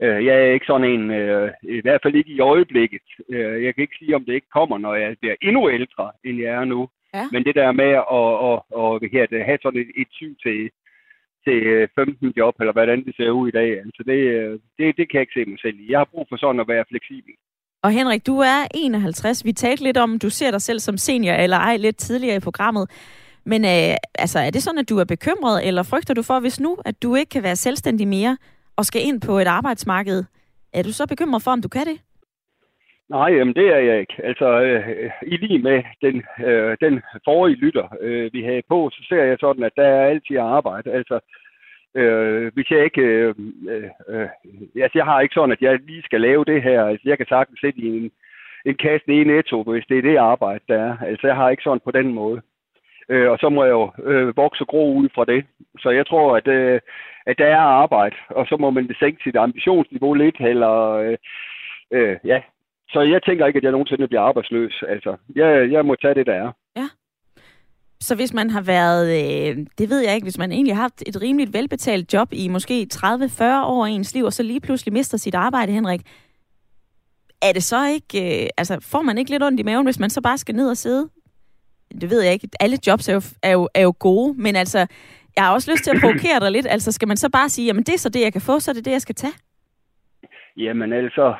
[0.02, 3.06] Øh, jeg er ikke sådan en, øh, i hvert fald ikke i øjeblikket.
[3.28, 6.40] Øh, jeg kan ikke sige, om det ikke kommer, når jeg bliver endnu ældre, end
[6.40, 6.88] jeg er nu.
[7.14, 7.24] Ja.
[7.32, 8.04] Men det der med at,
[8.50, 10.70] at, at, at, at have sådan et, et syn til,
[11.46, 14.96] til øh, 15 job, eller hvordan det ser ud i dag, altså det, øh, det,
[14.98, 15.90] det kan jeg ikke se mig selv i.
[15.92, 17.32] Jeg har brug for sådan at være fleksibel.
[17.82, 19.44] Og Henrik, du er 51.
[19.44, 22.40] Vi talte lidt om, du ser dig selv som senior eller ej lidt tidligere i
[22.40, 22.90] programmet.
[23.44, 26.60] Men øh, altså, er det sådan, at du er bekymret, eller frygter du for, hvis
[26.60, 28.36] nu, at du ikke kan være selvstændig mere,
[28.76, 30.24] og skal ind på et arbejdsmarked,
[30.72, 31.98] er du så bekymret for, om du kan det?
[33.10, 34.14] Nej, jamen det er jeg ikke.
[34.24, 39.04] Altså, øh, i lige med den, øh, den forrige lytter, øh, vi havde på, så
[39.08, 40.92] ser jeg sådan, at der er altid arbejde.
[40.92, 41.20] Altså,
[41.94, 43.02] øh, hvis jeg ikke...
[43.02, 43.34] Øh,
[43.68, 44.28] øh, øh,
[44.82, 46.84] altså, jeg har ikke sådan, at jeg lige skal lave det her.
[46.84, 48.10] Altså, jeg kan sagtens sætte i en,
[48.66, 50.96] en kasse i netto, hvis det er det arbejde, der er.
[51.06, 52.40] Altså, jeg har ikke sådan på den måde.
[53.08, 55.44] Øh, og så må jeg jo øh, vokse gro ud fra det.
[55.78, 56.80] Så jeg tror, at, øh,
[57.26, 61.16] at der er arbejde, og så må man sænke sit ambitionsniveau lidt, eller øh,
[61.90, 62.40] øh, ja.
[62.92, 64.82] Så jeg tænker ikke, at jeg nogensinde bliver arbejdsløs.
[64.88, 66.52] Altså, jeg, jeg må tage det, der er.
[66.76, 66.88] Ja.
[68.00, 71.02] Så hvis man har været, øh, det ved jeg ikke, hvis man egentlig har haft
[71.06, 73.04] et rimeligt velbetalt job i måske 30-40
[73.64, 76.00] år i ens liv, og så lige pludselig mister sit arbejde, Henrik,
[77.42, 80.10] er det så ikke, øh, altså får man ikke lidt ondt i maven, hvis man
[80.10, 81.08] så bare skal ned og sidde
[82.00, 84.78] det ved jeg ikke, alle jobs er jo, er jo, er jo gode, men altså,
[85.36, 86.66] jeg har også lyst til at provokere dig lidt.
[86.70, 88.70] Altså, skal man så bare sige, jamen det er så det, jeg kan få, så
[88.70, 89.32] er det det, jeg skal tage?
[90.64, 91.34] Jamen altså,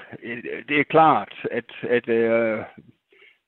[0.69, 2.59] det er klart, at, at øh,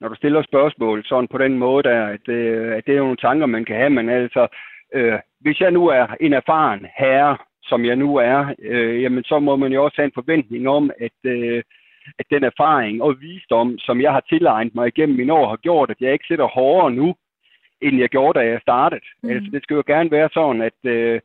[0.01, 3.17] når du stiller spørgsmål sådan på den måde, der, at, øh, at det er nogle
[3.17, 4.47] tanker, man kan have, men altså,
[4.95, 9.39] øh, hvis jeg nu er en erfaren herre, som jeg nu er, øh, jamen så
[9.39, 11.63] må man jo også have en forventning om, at, øh,
[12.19, 15.91] at den erfaring og visdom, som jeg har tilegnet mig igennem mine år, har gjort,
[15.91, 17.15] at jeg ikke sidder hårdere nu,
[17.81, 19.01] end jeg gjorde, da jeg startede.
[19.23, 19.31] Mm.
[19.31, 21.21] Altså, det skal jo gerne være sådan, at øh,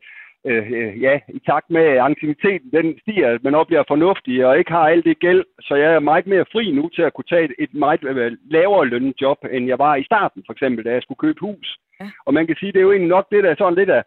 [0.46, 4.72] øh, ja, i takt med ancieniteten, den stiger, at man også bliver fornuftig og ikke
[4.72, 7.50] har alt det gæld, så jeg er meget mere fri nu til at kunne tage
[7.60, 11.02] et meget øh, lavere lønnet job, end jeg var i starten, for eksempel, da jeg
[11.02, 11.78] skulle købe hus.
[12.00, 12.10] Ja.
[12.26, 14.04] Og man kan sige, det er jo egentlig nok det, der er sådan lidt af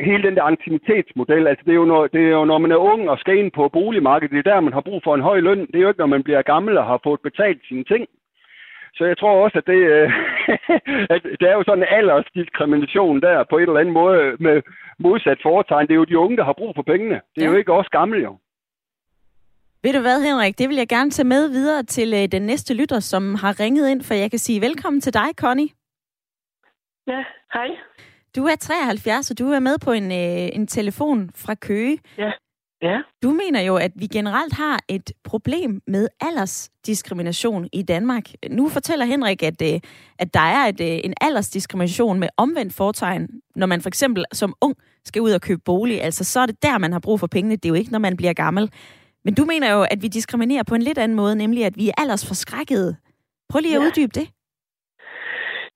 [0.00, 2.76] hele den der ancienitetsmodel, altså det er, jo når, det er jo når man er
[2.76, 5.40] ung og skal ind på boligmarkedet, det er der, man har brug for en høj
[5.40, 5.66] løn.
[5.66, 8.06] Det er jo ikke, når man bliver gammel og har fået betalt sine ting.
[8.96, 10.10] Så jeg tror også, at det, øh,
[11.14, 14.56] at det er jo sådan en aldersdiskrimination der på et eller andet måde med
[14.98, 15.86] modsat foretegn.
[15.86, 17.20] Det er jo de unge, der har brug for pengene.
[17.34, 17.50] Det er ja.
[17.50, 18.38] jo ikke også gamle jo.
[19.82, 20.58] Ved du hvad, Henrik?
[20.58, 23.90] Det vil jeg gerne tage med videre til øh, den næste lytter, som har ringet
[23.90, 25.68] ind, for jeg kan sige velkommen til dig, Connie.
[27.06, 27.68] Ja, hej.
[28.36, 31.98] Du er 73, og du er med på en, øh, en telefon fra Køge.
[32.18, 32.32] Ja.
[32.82, 33.02] Ja.
[33.22, 38.24] Du mener jo, at vi generelt har et problem med aldersdiskrimination i Danmark.
[38.50, 39.80] Nu fortæller Henrik, at, øh,
[40.18, 44.54] at der er et, øh, en aldersdiskrimination med omvendt fortegn, når man for eksempel som
[44.60, 46.02] ung skal ud og købe bolig.
[46.02, 47.56] Altså, så er det der, man har brug for pengene.
[47.56, 48.70] Det er jo ikke, når man bliver gammel.
[49.24, 51.88] Men du mener jo, at vi diskriminerer på en lidt anden måde, nemlig at vi
[51.88, 52.96] er aldersforskrækkede.
[53.50, 53.86] Prøv lige at ja.
[53.86, 54.28] uddybe det.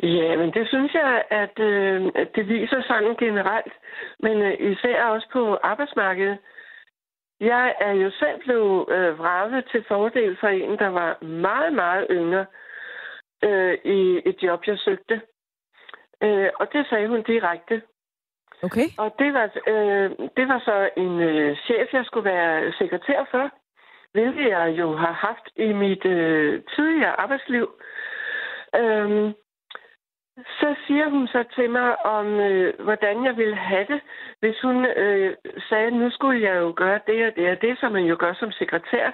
[0.02, 2.00] Ja, men det synes jeg, at, øh,
[2.34, 3.72] det viser sådan generelt,
[4.24, 6.38] men øh, især også på arbejdsmarkedet.
[7.40, 12.06] Jeg er jo selv blevet øh, vraget til fordel for en, der var meget, meget
[12.10, 12.46] yngre
[13.44, 15.20] øh, i et job, jeg søgte.
[16.22, 17.82] Øh, og det sagde hun direkte.
[18.62, 18.86] Okay.
[18.98, 23.50] Og det var, øh, det var så en øh, chef, jeg skulle være sekretær for,
[24.12, 27.68] hvilket jeg jo har haft i mit øh, tidligere arbejdsliv.
[28.76, 29.32] Øh,
[30.60, 34.00] så siger hun så til mig, om øh, hvordan jeg ville have det,
[34.40, 35.36] hvis hun øh,
[35.68, 38.32] sagde, nu skulle jeg jo gøre det og det og det, som man jo gør
[38.32, 39.10] som sekretær.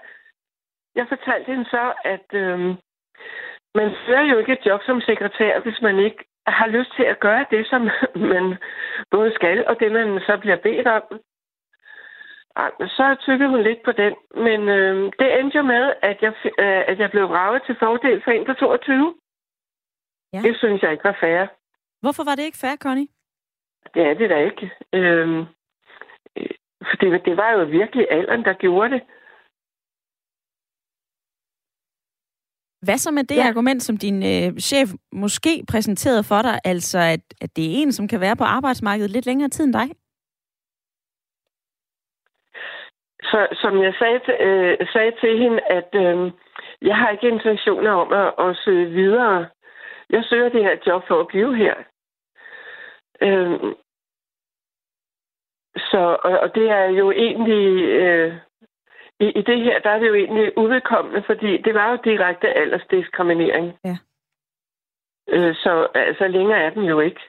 [0.95, 2.59] Jeg fortalte hende så, at øh,
[3.75, 7.21] man fører jo ikke et job som sekretær, hvis man ikke har lyst til at
[7.21, 7.83] gøre det, som
[8.33, 8.57] man
[9.11, 11.03] både skal, og det, man så bliver bedt om.
[12.81, 16.83] Så tykkede hun lidt på den, men øh, det endte jo med, at jeg, øh,
[16.91, 19.15] at jeg blev raget til fordel for en på 22.
[20.37, 20.42] Ja.
[20.49, 21.46] Det synes jeg ikke var fair.
[22.01, 23.09] Hvorfor var det ikke fair, Connie?
[23.94, 24.70] Det er det da ikke.
[24.92, 25.40] Øhm,
[26.37, 26.55] øh,
[26.88, 29.03] for det, det var jo virkelig alderen, der gjorde det.
[32.87, 33.49] Hvad så med det ja.
[33.49, 37.92] argument, som din øh, chef måske præsenterede for dig, altså at, at det er en,
[37.92, 39.88] som kan være på arbejdsmarkedet lidt længere tid end dig?
[43.22, 46.33] Så, som jeg sagde øh, sagde til hende, at øh,
[46.83, 49.46] jeg har ikke intentioner om at, at søge videre
[50.11, 51.75] jeg søger det her job for at blive her.
[53.21, 53.75] Øhm,
[55.77, 57.83] så, og, og det er jo egentlig...
[57.83, 58.35] Øh,
[59.21, 62.49] i, I det her, der er det jo egentlig uvedkommende, fordi det var jo direkte
[62.49, 63.73] aldersdiskriminering.
[63.85, 63.97] Ja.
[65.29, 67.21] Øh, så altså, længere er den jo ikke.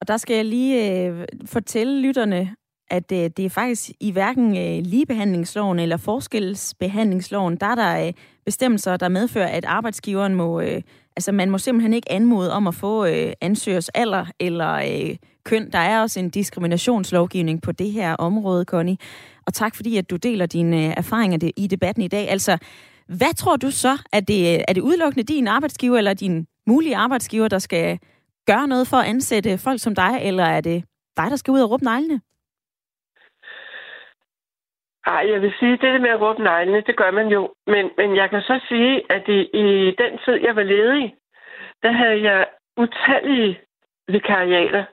[0.00, 2.56] Og der skal jeg lige øh, fortælle lytterne,
[2.90, 8.12] at øh, det er faktisk i hverken øh, ligebehandlingsloven eller forskelsbehandlingsloven, der er der øh,
[8.44, 10.82] bestemmelser, der medfører, at arbejdsgiveren må øh,
[11.18, 15.70] Altså, man må simpelthen ikke anmode om at få øh, ansøgers alder eller øh, køn.
[15.70, 18.96] Der er også en diskriminationslovgivning på det her område, Connie.
[19.46, 22.30] Og tak fordi, at du deler dine øh, erfaringer i debatten i dag.
[22.30, 22.58] Altså,
[23.08, 23.98] hvad tror du så?
[24.12, 27.98] Er det, øh, er det udelukkende din arbejdsgiver eller din mulige arbejdsgiver, der skal
[28.46, 30.84] gøre noget for at ansætte folk som dig, eller er det
[31.16, 32.20] dig, der skal ud og råbe neglene?
[35.08, 37.54] Ej, jeg vil sige, det med at råbe neglene, det gør man jo.
[37.66, 41.14] Men, men jeg kan så sige, at i, i den tid, jeg var ledig,
[41.82, 43.60] der havde jeg utallige
[44.08, 44.84] vikariater.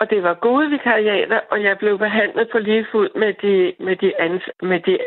[0.00, 3.96] Og det var gode vikariater, og jeg blev behandlet på lige fod med de, med
[3.96, 4.98] de, ans, med de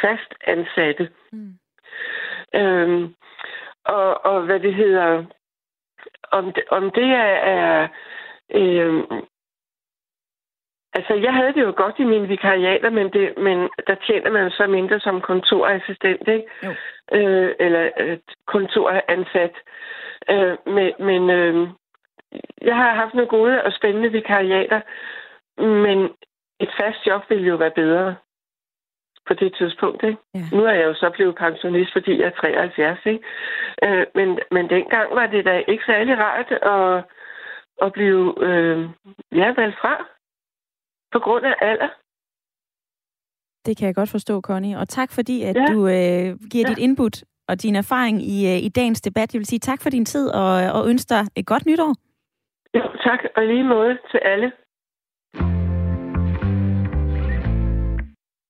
[0.00, 1.10] fast ansatte.
[1.32, 1.54] Mm.
[2.54, 3.14] Øhm,
[3.84, 5.24] og, og hvad det hedder,
[6.30, 7.88] om det, om det er, er
[8.54, 9.06] øhm,
[10.94, 14.50] Altså, jeg havde det jo godt i mine vikariater, men, det, men der tjener man
[14.50, 16.46] så mindre som kontorassistent, ikke?
[16.64, 16.70] Jo.
[17.12, 19.54] Øh, eller øh, kontoransat.
[20.30, 21.68] Øh, men men øh,
[22.62, 24.80] jeg har haft nogle gode og spændende vikariater,
[25.58, 25.98] men
[26.60, 28.14] et fast job ville jo være bedre
[29.26, 30.02] på det tidspunkt.
[30.02, 30.18] Ikke?
[30.34, 30.44] Ja.
[30.52, 33.06] Nu er jeg jo så blevet pensionist, fordi jeg er 73.
[33.06, 33.24] Ikke?
[33.84, 37.04] Øh, men, men dengang var det da ikke særlig rart at,
[37.86, 38.88] at blive øh,
[39.32, 40.13] ja, valgt fra
[41.14, 41.90] på grund af alder.
[43.66, 44.78] Det kan jeg godt forstå, Connie.
[44.78, 45.66] Og tak fordi, at ja.
[45.72, 46.70] du øh, giver ja.
[46.70, 47.14] dit input
[47.48, 49.34] og din erfaring i, øh, i dagens debat.
[49.34, 51.92] Jeg vil sige tak for din tid og, og ønske dig et godt nytår.
[52.78, 53.20] Jo, tak.
[53.36, 54.52] Og lige måde til alle.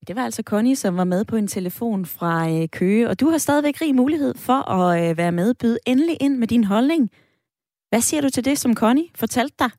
[0.08, 3.26] Det var altså Connie, som var med på en telefon fra øh, Køge, og du
[3.30, 5.54] har stadigvæk rig mulighed for at øh, være med.
[5.54, 7.10] Byd endelig ind med din holdning.
[7.90, 9.70] Hvad siger du til det, som Connie fortalte dig?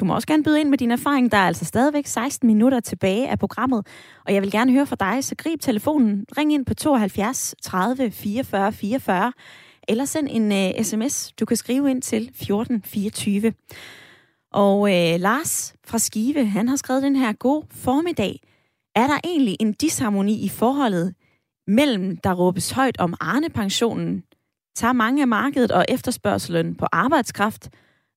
[0.00, 1.32] Du må også gerne byde ind med din erfaring.
[1.32, 3.86] Der er altså stadigvæk 16 minutter tilbage af programmet,
[4.26, 8.10] og jeg vil gerne høre fra dig, så grib telefonen, ring ind på 72 30
[8.10, 9.32] 44 44,
[9.88, 11.32] eller send en øh, uh, sms.
[11.32, 13.52] Du kan skrive ind til 1424.
[14.52, 18.40] Og uh, Lars fra Skive, han har skrevet den her god formiddag.
[18.94, 21.14] Er der egentlig en disharmoni i forholdet
[21.66, 24.22] mellem, der råbes højt om Arne-pensionen,
[24.76, 27.70] tager mange af markedet og efterspørgselen på arbejdskraft,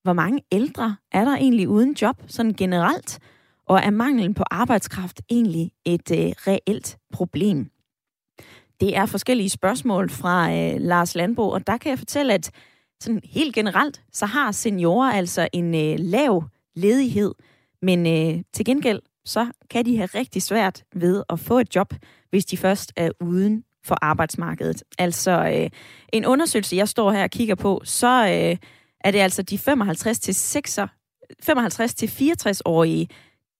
[0.03, 3.19] hvor mange ældre er der egentlig uden job, sådan generelt?
[3.65, 7.71] Og er manglen på arbejdskraft egentlig et øh, reelt problem?
[8.79, 12.51] Det er forskellige spørgsmål fra øh, Lars Landbo, og der kan jeg fortælle, at
[12.99, 16.43] sådan helt generelt, så har seniorer altså en øh, lav
[16.75, 17.33] ledighed,
[17.81, 21.93] men øh, til gengæld, så kan de have rigtig svært ved at få et job,
[22.29, 24.83] hvis de først er uden for arbejdsmarkedet.
[24.97, 25.69] Altså øh,
[26.13, 28.57] en undersøgelse, jeg står her og kigger på, så øh,
[29.03, 30.35] er det altså de 55 til
[31.43, 33.07] 55 til 64-årige,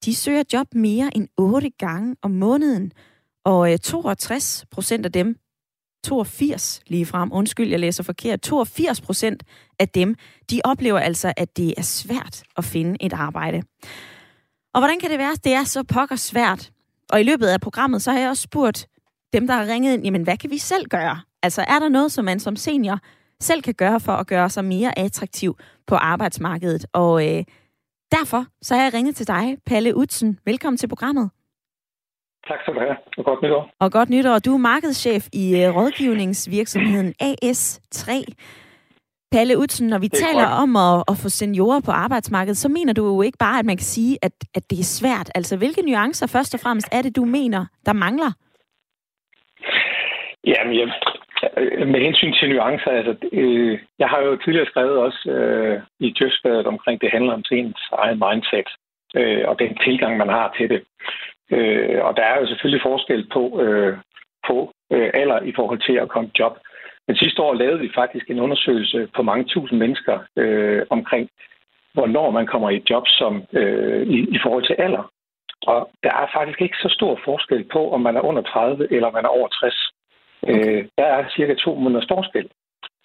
[0.05, 2.91] de søger job mere end 8 gange om måneden,
[3.45, 5.35] og øh, 62 procent af dem
[6.03, 9.43] 82 lige frem, undskyld, jeg læser forkert, 82 procent
[9.79, 10.15] af dem,
[10.51, 13.61] de oplever altså, at det er svært at finde et arbejde.
[14.73, 16.71] Og hvordan kan det være, at det er så pokker svært?
[17.09, 18.87] Og i løbet af programmet, så har jeg også spurgt
[19.33, 21.21] dem, der har ringet ind, jamen hvad kan vi selv gøre?
[21.43, 22.99] Altså er der noget, som man som senior
[23.43, 26.85] selv kan gøre for at gøre sig mere attraktiv på arbejdsmarkedet?
[26.93, 27.43] Og øh,
[28.11, 30.39] derfor så har jeg ringet til dig, Palle Utsen.
[30.45, 31.29] Velkommen til programmet.
[32.47, 33.71] Tak skal du have, og godt nytår.
[33.79, 34.39] Og godt nytår.
[34.39, 38.09] Du er markedschef i uh, rådgivningsvirksomheden AS3.
[39.31, 40.61] Palle Utsen, når vi taler godt.
[40.63, 43.77] om at, at få seniorer på arbejdsmarkedet, så mener du jo ikke bare, at man
[43.77, 45.31] kan sige, at, at det er svært.
[45.35, 48.31] Altså, hvilke nuancer først og fremmest er det, du mener, der mangler?
[50.51, 50.87] Jamen, jeg,
[51.57, 56.13] Øh, med hensyn til nuancer, altså, øh, jeg har jo tidligere skrevet også øh, i
[56.19, 58.69] Djøsbadet omkring, det handler om ens egen mindset
[59.15, 60.81] øh, og den tilgang, man har til det.
[61.51, 63.97] Øh, og der er jo selvfølgelig forskel på, øh,
[64.47, 66.57] på øh, alder i forhold til at komme i job.
[67.07, 71.29] Men sidste år lavede vi faktisk en undersøgelse på mange tusind mennesker øh, omkring,
[71.93, 75.11] hvornår man kommer i et job som øh, i, i forhold til alder.
[75.67, 79.11] Og der er faktisk ikke så stor forskel på, om man er under 30 eller
[79.11, 79.91] man er over 60.
[80.43, 80.77] Okay.
[80.77, 82.49] Øh, der er cirka to måneders forskel.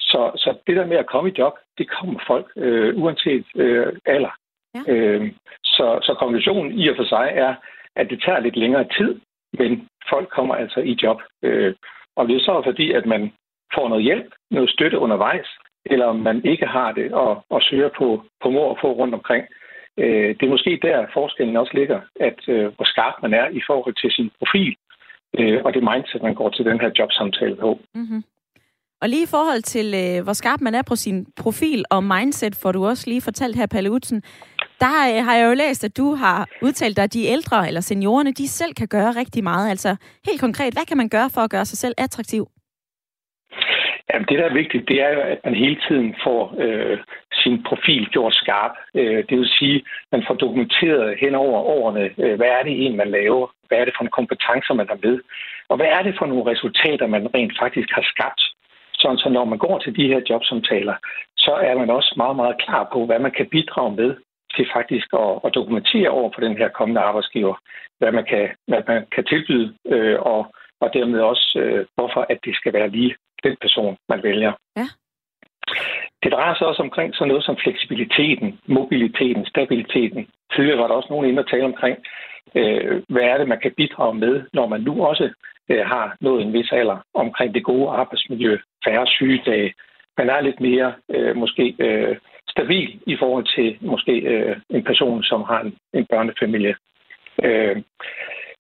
[0.00, 3.92] Så, så det der med at komme i job, det kommer folk øh, uanset øh,
[4.06, 4.34] alder.
[4.74, 4.92] Ja.
[4.92, 5.32] Øh,
[5.64, 7.54] så, så konklusionen i og for sig er,
[7.96, 9.20] at det tager lidt længere tid,
[9.58, 11.22] men folk kommer altså i job.
[11.42, 11.74] Øh,
[12.16, 13.32] og det er så fordi, at man
[13.74, 15.48] får noget hjælp, noget støtte undervejs,
[15.86, 19.14] eller om man ikke har det og, og søger på, på mor og få rundt
[19.14, 19.44] omkring.
[19.98, 23.62] Øh, det er måske der forskellen også ligger, at øh, hvor skarp man er i
[23.66, 24.76] forhold til sin profil,
[25.38, 27.78] øh, og det mindset, man går til den her jobsamtale på.
[27.94, 28.22] Mm-hmm.
[29.02, 32.56] Og lige i forhold til, øh, hvor skarp man er på sin profil og mindset,
[32.56, 34.22] får du også lige fortalt her, Palle Utsen.
[34.80, 37.80] Der øh, har jeg jo læst, at du har udtalt dig, at de ældre eller
[37.80, 39.70] seniorerne, de selv kan gøre rigtig meget.
[39.70, 39.96] Altså
[40.26, 42.48] helt konkret, hvad kan man gøre for at gøre sig selv attraktiv?
[44.16, 46.98] Jamen, det, der er vigtigt, det er jo, at man hele tiden får øh,
[47.32, 48.74] sin profil gjort skarp.
[48.94, 52.86] Øh, det vil sige, at man får dokumenteret hen over årene, øh, hvad er det
[52.86, 53.46] en, man laver?
[53.68, 55.20] Hvad er det for en kompetencer, man har med?
[55.68, 58.42] Og hvad er det for nogle resultater, man rent faktisk har skabt?
[58.92, 60.94] Sådan så når man går til de her jobsamtaler,
[61.36, 64.14] så er man også meget, meget klar på, hvad man kan bidrage med
[64.54, 67.54] til faktisk at, at dokumentere over for den her kommende arbejdsgiver,
[67.98, 70.40] hvad man kan, hvad man kan tilbyde, øh, og,
[70.80, 73.14] og dermed også, øh, hvorfor at det skal være lige
[73.46, 74.52] den person, man vælger.
[74.76, 74.86] Ja.
[76.22, 80.28] Det drejer sig også omkring sådan noget som fleksibiliteten, mobiliteten, stabiliteten.
[80.54, 81.96] Tidligere var der også nogen inde og tale omkring,
[82.54, 85.30] øh, hvad er det, man kan bidrage med, når man nu også
[85.70, 89.74] øh, har nået en vis alder omkring det gode arbejdsmiljø, færre sygedage.
[90.18, 92.16] Man er lidt mere øh, måske øh,
[92.48, 96.74] stabil i forhold til måske øh, en person, som har en, en børnefamilie.
[97.44, 97.76] Øh,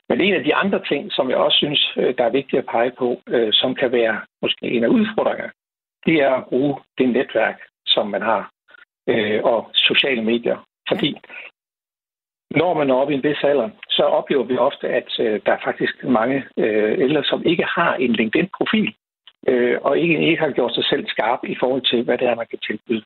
[0.08, 2.66] men en af de andre ting, som jeg også synes, øh, der er vigtigt at
[2.66, 5.52] pege på, øh, som kan være måske en af udfordringerne,
[6.06, 8.50] det er at bruge det netværk, som man har,
[9.08, 10.58] øh, og sociale medier.
[10.88, 11.16] Fordi
[12.50, 15.64] når man er oppe i en vis alder, så oplever vi ofte, at der er
[15.64, 16.44] faktisk mange
[17.04, 18.94] ældre, som ikke har en LinkedIn-profil,
[19.80, 22.46] og ikke, ikke har gjort sig selv skarp i forhold til, hvad det er, man
[22.46, 23.04] kan tilbyde.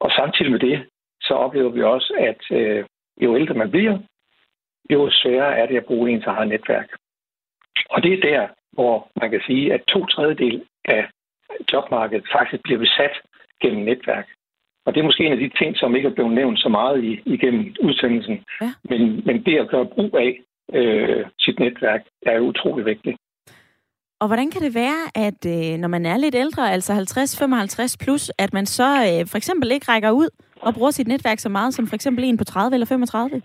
[0.00, 0.86] Og samtidig med det,
[1.22, 2.84] så oplever vi også, at øh,
[3.22, 3.98] jo ældre man bliver,
[4.90, 6.88] jo sværere er det at bruge ens eget netværk.
[7.90, 11.08] Og det er der, hvor man kan sige, at to tredjedel af
[11.72, 13.14] jobmarkedet faktisk bliver besat
[13.60, 14.26] gennem netværk.
[14.86, 17.04] Og det er måske en af de ting, som ikke er blevet nævnt så meget
[17.04, 18.44] i, igennem udsendelsen.
[18.60, 18.72] Ja.
[18.90, 20.40] Men, men det at gøre brug af
[20.72, 23.16] øh, sit netværk, er utrolig vigtigt.
[24.20, 28.30] Og hvordan kan det være, at øh, når man er lidt ældre, altså 50-55 plus,
[28.38, 30.28] at man så øh, for eksempel ikke rækker ud
[30.60, 33.42] og bruger sit netværk så meget som for eksempel en på 30 eller 35?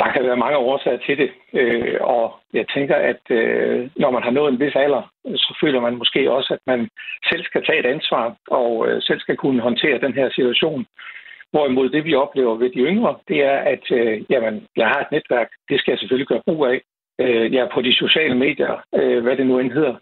[0.00, 4.22] Der kan være mange årsager til det, øh, og jeg tænker, at øh, når man
[4.22, 5.02] har nået en vis alder,
[5.36, 6.88] så føler man måske også, at man
[7.30, 10.86] selv skal tage et ansvar og øh, selv skal kunne håndtere den her situation.
[11.52, 15.12] Hvorimod det, vi oplever ved de yngre, det er, at øh, jamen, jeg har et
[15.12, 16.80] netværk, det skal jeg selvfølgelig gøre brug af.
[17.20, 19.94] Øh, jeg er på de sociale medier, øh, hvad det nu end hedder.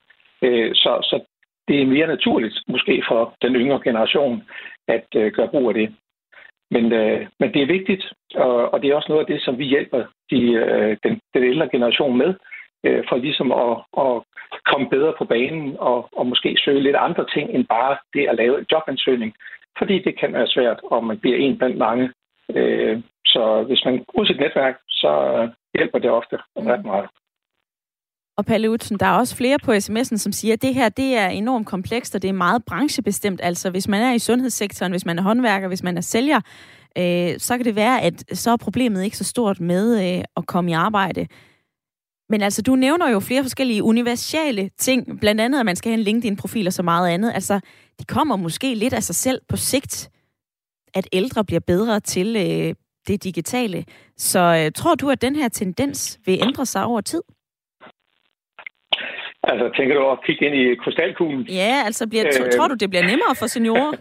[0.43, 1.21] Øh, så, så
[1.69, 4.43] det er mere naturligt, måske for den yngre generation,
[4.89, 5.95] at øh, gøre brug af det.
[6.71, 9.59] Men, øh, men det er vigtigt, og, og det er også noget af det, som
[9.59, 12.35] vi hjælper de, øh, den, den ældre generation med,
[12.85, 13.73] øh, for ligesom at,
[14.05, 14.23] at
[14.71, 18.37] komme bedre på banen og, og måske søge lidt andre ting end bare det at
[18.37, 19.35] lave en jobansøgning.
[19.79, 22.13] Fordi det kan være svært, om man bliver en blandt mange.
[22.55, 25.13] Øh, så hvis man bruger sit netværk, så
[25.75, 27.09] hjælper det ofte ret meget.
[28.39, 31.17] Og Palle Utsen, der er også flere på sms'en, som siger, at det her det
[31.17, 33.41] er enormt komplekst, og det er meget branchebestemt.
[33.43, 36.41] Altså hvis man er i sundhedssektoren, hvis man er håndværker, hvis man er sælger,
[36.99, 40.47] øh, så kan det være, at så er problemet ikke så stort med øh, at
[40.47, 41.27] komme i arbejde.
[42.29, 45.99] Men altså, du nævner jo flere forskellige universelle ting, blandt andet, at man skal have
[45.99, 47.33] en LinkedIn-profil og så meget andet.
[47.35, 47.61] Altså,
[47.99, 50.11] det kommer måske lidt af sig selv på sigt,
[50.95, 52.75] at ældre bliver bedre til øh,
[53.07, 53.85] det digitale.
[54.17, 57.23] Så øh, tror du, at den her tendens vil ændre sig over tid?
[59.43, 61.43] Altså, tænker du at kigge ind i krystalkuglen?
[61.43, 63.93] Ja, altså, bliver, øh, tror du, det bliver nemmere for seniorer?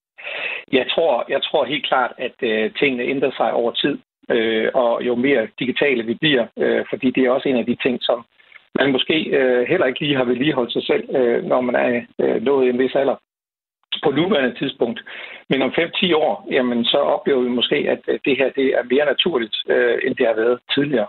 [0.78, 3.98] jeg, tror, jeg tror helt klart, at øh, tingene ændrer sig over tid,
[4.30, 7.76] øh, og jo mere digitale vi bliver, øh, fordi det er også en af de
[7.82, 8.24] ting, som
[8.78, 12.42] man måske øh, heller ikke lige har vedligeholdt sig selv, øh, når man er øh,
[12.42, 13.16] nået en vis alder
[14.04, 15.00] på nuværende tidspunkt.
[15.50, 18.82] Men om 5-10 år, jamen, så oplever vi måske, at øh, det her det er
[18.82, 21.08] mere naturligt, øh, end det har været tidligere.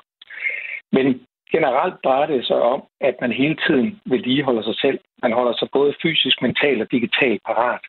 [0.91, 1.21] Men
[1.51, 4.99] generelt drejer det sig om, at man hele tiden vedligeholder sig selv.
[5.21, 7.81] Man holder sig både fysisk, mentalt og digitalt parat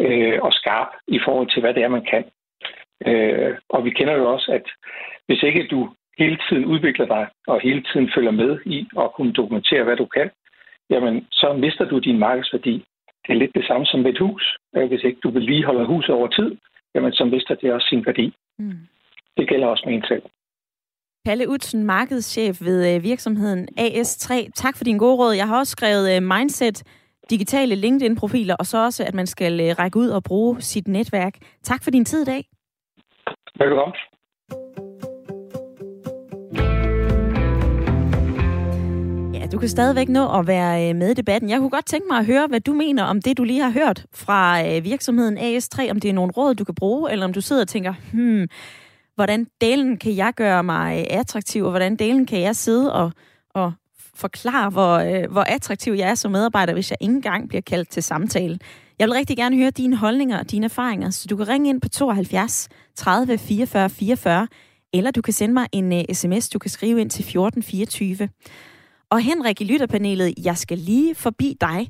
[0.00, 2.24] øh, og skarp i forhold til, hvad det er, man kan.
[3.06, 4.66] Øh, og vi kender jo også, at
[5.26, 9.32] hvis ikke du hele tiden udvikler dig og hele tiden følger med i at kunne
[9.32, 10.30] dokumentere, hvad du kan,
[10.90, 12.84] jamen så mister du din markedsværdi.
[13.26, 14.56] Det er lidt det samme som med et hus.
[14.88, 16.56] Hvis ikke du vedligeholder huset over tid,
[16.94, 18.34] jamen så mister det også sin værdi.
[18.58, 18.78] Mm.
[19.36, 20.22] Det gælder også med en selv.
[21.24, 24.50] Palle Utsen, markedschef ved øh, virksomheden AS3.
[24.54, 25.32] Tak for din gode råd.
[25.32, 26.82] Jeg har også skrevet øh, mindset,
[27.30, 31.34] digitale LinkedIn-profiler, og så også, at man skal øh, række ud og bruge sit netværk.
[31.62, 32.44] Tak for din tid i dag.
[33.58, 33.94] Velkommen.
[39.34, 41.50] Ja, du kan stadigvæk nå at være med i debatten.
[41.50, 43.70] Jeg kunne godt tænke mig at høre, hvad du mener om det, du lige har
[43.70, 47.40] hørt fra virksomheden AS3, om det er nogle råd, du kan bruge, eller om du
[47.40, 48.48] sidder og tænker, hmm,
[49.14, 53.12] hvordan delen kan jeg gøre mig øh, attraktiv, og hvordan delen kan jeg sidde og,
[53.54, 53.72] og
[54.14, 57.88] forklare, hvor, øh, hvor attraktiv jeg er som medarbejder, hvis jeg ikke engang bliver kaldt
[57.88, 58.58] til samtale.
[58.98, 61.80] Jeg vil rigtig gerne høre dine holdninger og dine erfaringer, så du kan ringe ind
[61.80, 64.48] på 72 30 44 44,
[64.92, 68.28] eller du kan sende mig en uh, sms, du kan skrive ind til 1424.
[69.10, 71.88] Og Henrik i lytterpanelet, jeg skal lige forbi dig.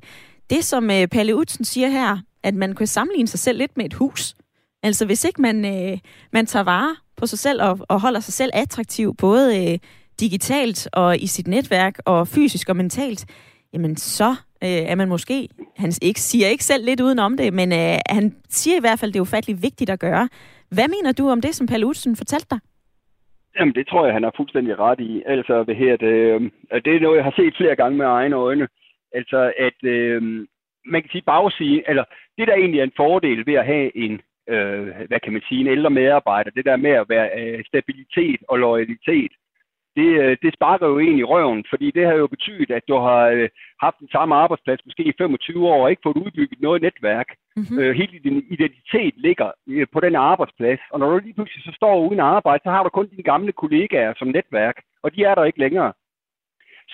[0.50, 3.84] Det, som uh, Palle Utsen siger her, at man kan sammenligne sig selv lidt med
[3.84, 4.34] et hus.
[4.82, 5.98] Altså hvis ikke man, uh,
[6.32, 9.78] man tager vare på sig selv og, og holder sig selv attraktiv, både øh,
[10.20, 13.26] digitalt og i sit netværk og fysisk og mentalt,
[13.72, 14.30] jamen så
[14.64, 18.34] øh, er man måske, han ikke, siger ikke selv lidt udenom det, men øh, han
[18.48, 20.28] siger i hvert fald, det er ufattelig vigtigt at gøre.
[20.70, 22.60] Hvad mener du om det, som Palle Utsen fortalte dig?
[23.58, 25.22] Jamen, det tror jeg, han har fuldstændig ret i.
[25.26, 26.40] Altså, hvad her, det, øh,
[26.84, 28.68] det er noget, jeg har set flere gange med egne øjne.
[29.14, 30.22] Altså, at øh,
[30.92, 32.04] man kan sige bagsige, eller
[32.38, 35.60] det, der egentlig er en fordel ved at have en øh, hvad kan man sige,
[35.60, 39.32] en ældre medarbejder, det der med at være øh, stabilitet og loyalitet,
[39.96, 42.94] det, øh, det sparker jo egentlig i røven, fordi det har jo betydet, at du
[42.94, 43.48] har øh,
[43.80, 47.28] haft den samme arbejdsplads måske i 25 år og ikke fået udbygget noget netværk.
[47.56, 47.78] Mm-hmm.
[47.78, 51.72] Øh, hele din identitet ligger øh, på den arbejdsplads, og når du lige pludselig så
[51.76, 55.34] står uden arbejde, så har du kun dine gamle kollegaer som netværk, og de er
[55.34, 55.92] der ikke længere.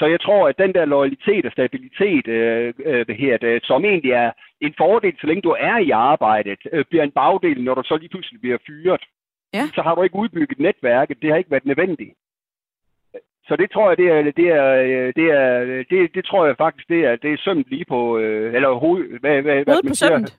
[0.00, 4.12] Så jeg tror, at den der loyalitet og stabilitet, øh, øh, her, det, som egentlig
[4.12, 7.82] er en fordel, så længe du er i arbejdet, øh, bliver en bagdel, når du
[7.84, 9.02] så lige pludselig bliver fyret.
[9.54, 9.64] Ja.
[9.74, 11.22] Så har du ikke udbygget netværket.
[11.22, 12.14] Det har ikke været nødvendigt.
[13.48, 14.66] Så det tror jeg, det er, det er,
[15.18, 18.54] det er, det, det tror jeg faktisk, det er, det er sømt lige på, øh,
[18.54, 20.38] eller hoved, hvad, hvad, hvad på sømmet.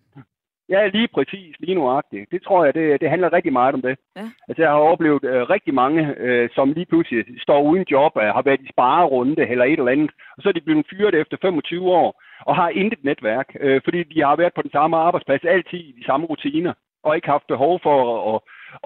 [0.74, 2.32] Ja, lige præcis, lige nuagtigt.
[2.32, 3.96] Det tror jeg, det, det handler rigtig meget om det.
[4.16, 4.26] Ja.
[4.48, 8.30] Altså, jeg har oplevet øh, rigtig mange, øh, som lige pludselig står uden job, øh,
[8.38, 11.38] har været i sparerunde eller et eller andet, og så er de blevet fyret efter
[11.42, 15.44] 25 år, og har intet netværk, øh, fordi de har været på den samme arbejdsplads,
[15.44, 18.40] altid i de samme rutiner, og ikke haft behov for at, at,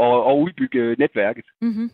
[0.05, 1.45] at, at udbygge netværket.
[1.61, 1.89] Mm-hmm.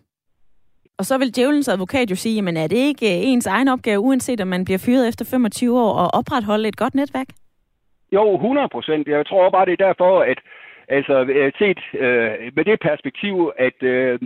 [1.00, 4.00] Og så vil djævelens advokat jo sige, men er det ikke øh, ens egen opgave,
[4.00, 7.28] uanset om man bliver fyret efter 25 år, at opretholde et godt netværk?
[8.12, 9.08] Jo, 100 procent.
[9.08, 10.40] Jeg tror bare, det er derfor, at
[10.88, 14.20] altså, øh, set øh, med det perspektiv, at øh,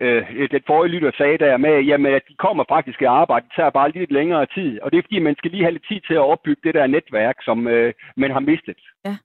[0.00, 3.54] øh, den forrige lytter sagde der med, jamen, at de kommer faktisk i arbejde, det
[3.56, 4.80] tager bare lidt længere tid.
[4.82, 6.86] Og det er fordi, man skal lige have lidt tid til at opbygge det der
[6.86, 8.80] netværk, som øh, man har mistet.
[9.04, 9.16] Ja.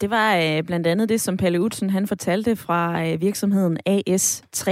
[0.00, 4.66] Det var øh, blandt andet det, som Palle Utsen han fortalte fra øh, virksomheden AS3.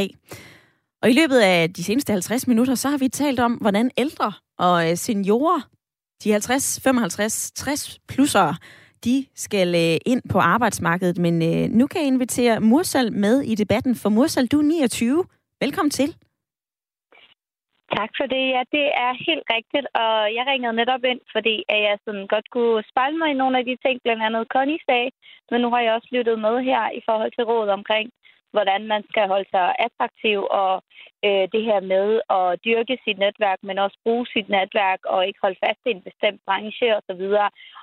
[1.03, 4.33] Og i løbet af de seneste 50 minutter, så har vi talt om, hvordan ældre
[4.59, 5.61] og øh, seniorer,
[6.25, 8.55] de 50, 55, 60 plusser,
[9.05, 11.19] de skal øh, ind på arbejdsmarkedet.
[11.19, 15.25] Men øh, nu kan jeg invitere Mursal med i debatten, for Mursal, du er 29.
[15.61, 16.09] Velkommen til.
[17.99, 18.45] Tak for det.
[18.57, 22.83] Ja, det er helt rigtigt, og jeg ringede netop ind, fordi jeg sådan godt kunne
[22.91, 25.11] spejle mig i nogle af de ting, blandt andet Connie sagde,
[25.51, 28.07] men nu har jeg også lyttet med her i forhold til rådet omkring,
[28.53, 30.73] hvordan man skal holde sig attraktiv, og
[31.27, 32.07] øh, det her med
[32.39, 36.03] at dyrke sit netværk, men også bruge sit netværk, og ikke holde fast i en
[36.09, 37.25] bestemt branche osv.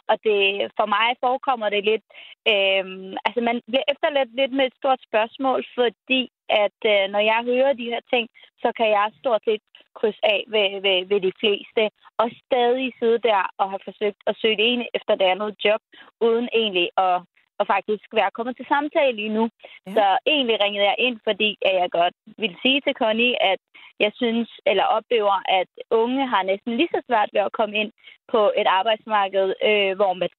[0.09, 0.39] Og det,
[0.78, 2.05] for mig forekommer det lidt,
[2.53, 2.86] øh,
[3.26, 7.74] altså man bliver efterladt lidt med et stort spørgsmål, fordi at øh, når jeg hører
[7.74, 8.26] de her ting,
[8.63, 9.61] så kan jeg stort set
[9.99, 11.84] krydse af ved, ved, ved de fleste,
[12.22, 15.82] og stadig sidde der og have forsøgt at søge det ene efter det andet job,
[16.28, 17.15] uden egentlig at
[17.60, 19.43] og faktisk være kommet til samtale lige nu.
[19.88, 19.91] Ja.
[19.95, 23.60] Så egentlig ringede jeg ind, fordi jeg godt vil sige til Connie, at
[23.99, 27.91] jeg synes, eller oplever, at unge har næsten lige så svært ved at komme ind
[28.34, 30.30] på et arbejdsmarked, øh, hvor man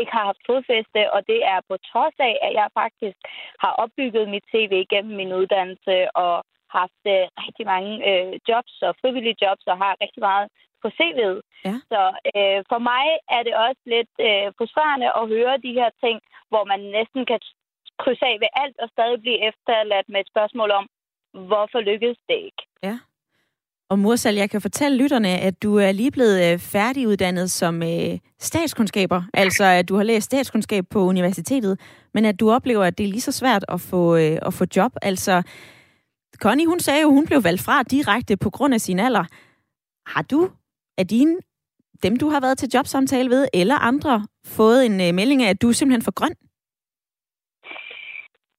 [0.00, 3.18] ikke har haft fodfæste, og det er på trods af, at jeg faktisk
[3.62, 6.44] har opbygget mit CV gennem min uddannelse og
[6.78, 10.46] haft øh, rigtig mange øh, jobs og frivillige jobs og har rigtig meget
[10.82, 11.40] på CV'et.
[11.68, 11.76] Ja.
[11.92, 12.02] Så
[12.36, 13.06] øh, for mig
[13.36, 16.16] er det også lidt øh, frustrerende at høre de her ting,
[16.50, 17.40] hvor man næsten kan
[18.02, 20.84] krydse af ved alt og stadig blive efterladt med et spørgsmål om,
[21.50, 22.62] hvorfor lykkedes det ikke?
[22.82, 22.96] Ja.
[23.90, 28.18] Og Mursal, jeg kan fortælle lytterne, at du er lige blevet øh, færdiguddannet som øh,
[28.38, 31.80] statskundskaber, altså at du har læst statskundskab på universitetet,
[32.14, 34.64] men at du oplever, at det er lige så svært at få, øh, at få
[34.76, 34.92] job.
[35.02, 35.42] Altså,
[36.42, 39.24] Connie, hun sagde jo, hun blev valgt fra direkte på grund af sin alder.
[40.06, 40.50] Har du
[40.98, 41.36] af dine,
[42.02, 44.26] dem du har været til jobsamtale ved, eller andre,
[44.56, 46.34] fået en øh, melding af, at du er simpelthen for grøn?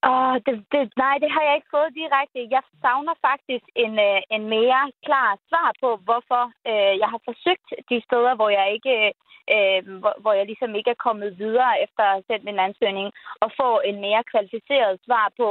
[0.09, 2.39] Oh, det, det, nej, det har jeg ikke fået direkte.
[2.55, 7.67] Jeg savner faktisk en, øh, en mere klar svar på, hvorfor øh, jeg har forsøgt
[7.89, 9.11] de steder, hvor jeg ikke øh,
[9.55, 13.09] øh, hvor, hvor jeg ligesom ikke er kommet videre efter at have sendt min ansøgning,
[13.43, 15.47] og få en mere kvalificeret svar på,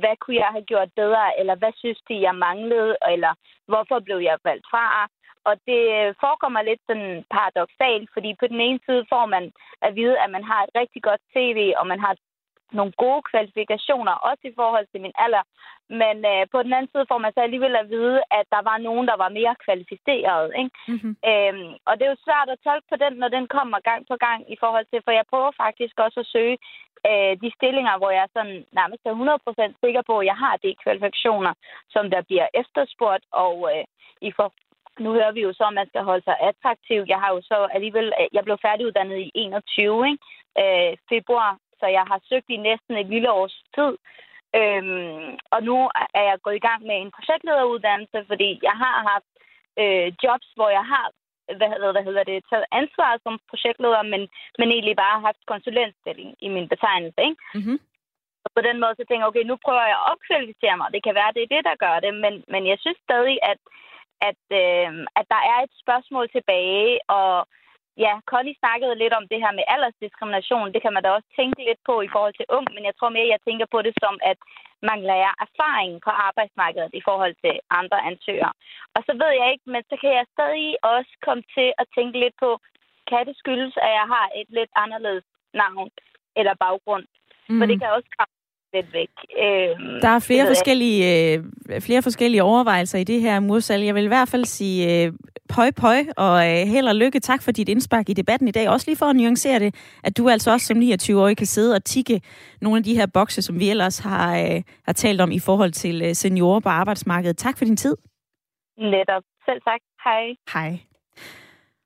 [0.00, 3.32] hvad kunne jeg have gjort bedre, eller hvad synes de, jeg manglede, eller
[3.70, 5.08] hvorfor blev jeg valgt fra.
[5.48, 9.44] Og det øh, forekommer lidt sådan paradoxalt, fordi på den ene side får man
[9.86, 12.14] at vide, at man har et rigtig godt CV, og man har
[12.72, 15.44] nogle gode kvalifikationer, også i forhold til min alder.
[16.00, 18.78] Men øh, på den anden side får man så alligevel at vide, at der var
[18.78, 20.46] nogen, der var mere kvalificeret.
[20.60, 20.70] Ikke?
[20.92, 21.14] Mm-hmm.
[21.30, 24.16] Øhm, og det er jo svært at tolke på den, når den kommer gang på
[24.26, 26.56] gang i forhold til, for jeg prøver faktisk også at søge
[27.08, 29.14] øh, de stillinger, hvor jeg er sådan nærmest er
[29.74, 31.52] 100% sikker på, at jeg har de kvalifikationer,
[31.94, 33.84] som der bliver efterspurgt, og øh,
[34.28, 34.48] i for,
[35.04, 37.00] nu hører vi jo så, at man skal holde sig attraktiv.
[37.12, 40.18] Jeg har jo så alligevel, jeg blev færdiguddannet i 21, ikke?
[40.62, 41.50] Øh, februar,
[41.80, 43.92] så jeg har søgt i næsten et lille års tid.
[44.60, 45.76] Øhm, og nu
[46.18, 49.30] er jeg gået i gang med en projektlederuddannelse, fordi jeg har haft
[49.82, 51.06] øh, jobs, hvor jeg har
[51.58, 54.22] hvad hedder, hvad hedder det, taget ansvar som projektleder, men,
[54.58, 57.20] men egentlig bare haft konsulentstilling i min betegnelse.
[57.28, 57.36] Ikke?
[57.54, 57.78] Mm-hmm.
[58.44, 60.88] Og på den måde så tænker jeg, okay, nu prøver jeg at opkvalificere mig.
[60.94, 63.60] Det kan være, det er det, der gør det, men, men jeg synes stadig, at
[64.30, 67.34] at, øh, at der er et spørgsmål tilbage, og
[68.04, 70.72] ja, Connie snakkede lidt om det her med aldersdiskrimination.
[70.74, 73.10] Det kan man da også tænke lidt på i forhold til ung, men jeg tror
[73.16, 74.38] mere, jeg tænker på det som, at
[74.90, 78.52] mangler jeg erfaring på arbejdsmarkedet i forhold til andre ansøgere.
[78.96, 82.16] Og så ved jeg ikke, men så kan jeg stadig også komme til at tænke
[82.24, 82.50] lidt på,
[83.10, 85.90] kan det skyldes, at jeg har et lidt anderledes navn
[86.36, 87.04] eller baggrund?
[87.48, 87.58] Mm.
[87.58, 88.10] For det kan også
[88.72, 89.08] lidt væk.
[89.38, 93.80] Øh, der er flere forskellige, øh, flere forskellige overvejelser i det her, Mursal.
[93.80, 95.12] Jeg vil i hvert fald sige øh,
[95.48, 97.20] pøj pøj og øh, held og lykke.
[97.20, 98.68] Tak for dit indspark i debatten i dag.
[98.68, 101.84] Også lige for at nuancere det, at du altså også som 29-årig kan sidde og
[101.84, 102.20] tikke
[102.60, 105.72] nogle af de her bokse, som vi ellers har, øh, har talt om i forhold
[105.72, 107.36] til øh, seniorer på arbejdsmarkedet.
[107.36, 107.96] Tak for din tid.
[108.78, 109.22] Netop.
[109.44, 109.80] Selv tak.
[110.04, 110.24] Hej.
[110.52, 110.78] Hej.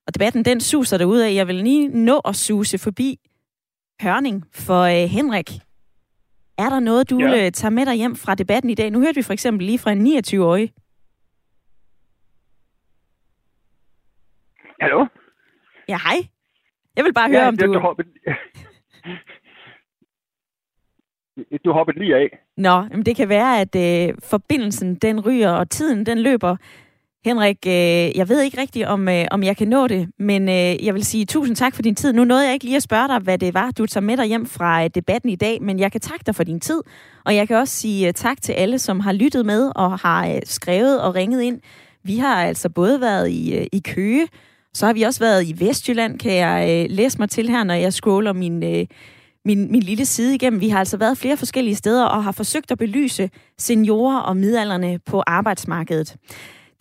[0.06, 1.34] Og debatten, den suser ud af.
[1.34, 3.18] Jeg vil lige nå at suse forbi
[4.02, 5.50] Hørning for øh, Henrik
[6.62, 7.46] er der noget, du ja.
[7.46, 8.90] Øh, tager med dig hjem fra debatten i dag?
[8.90, 10.72] Nu hørte vi for eksempel lige fra en 29-årig.
[14.80, 15.06] Hallo?
[15.88, 16.28] Ja, hej.
[16.96, 17.72] Jeg vil bare høre, ja, om du...
[21.64, 22.38] Du hoppede lige af.
[22.56, 26.56] Nå, men det kan være, at øh, forbindelsen den ryger, og tiden den løber.
[27.24, 30.84] Henrik, øh, jeg ved ikke rigtigt, om, øh, om jeg kan nå det, men øh,
[30.84, 32.12] jeg vil sige tusind tak for din tid.
[32.12, 34.26] Nu nåede jeg ikke lige at spørge dig, hvad det var, du tager med dig
[34.26, 36.80] hjem fra øh, debatten i dag, men jeg kan takke dig for din tid,
[37.24, 40.26] og jeg kan også sige øh, tak til alle, som har lyttet med og har
[40.26, 41.60] øh, skrevet og ringet ind.
[42.04, 44.28] Vi har altså både været i, øh, i Køge,
[44.74, 47.74] så har vi også været i Vestjylland, kan jeg øh, læse mig til her, når
[47.74, 48.86] jeg scroller min, øh,
[49.44, 50.60] min, min lille side igennem.
[50.60, 54.98] Vi har altså været flere forskellige steder og har forsøgt at belyse seniorer og midalderne
[55.06, 56.16] på arbejdsmarkedet.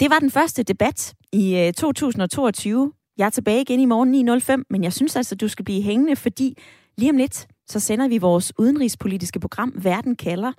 [0.01, 2.93] Det var den første debat i øh, 2022.
[3.17, 4.29] Jeg er tilbage igen i morgen
[4.59, 6.57] 9.05, men jeg synes altså, du skal blive hængende, fordi
[6.97, 10.51] lige om lidt, så sender vi vores udenrigspolitiske program Verden kalder.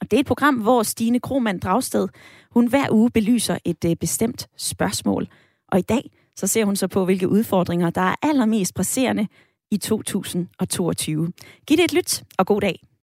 [0.00, 2.08] Og det er et program, hvor Stine Kromand Dragsted,
[2.50, 5.28] hun hver uge belyser et øh, bestemt spørgsmål.
[5.68, 9.26] Og i dag, så ser hun så på, hvilke udfordringer, der er allermest presserende
[9.70, 11.32] i 2022.
[11.66, 12.89] Giv det et lyt, og god dag.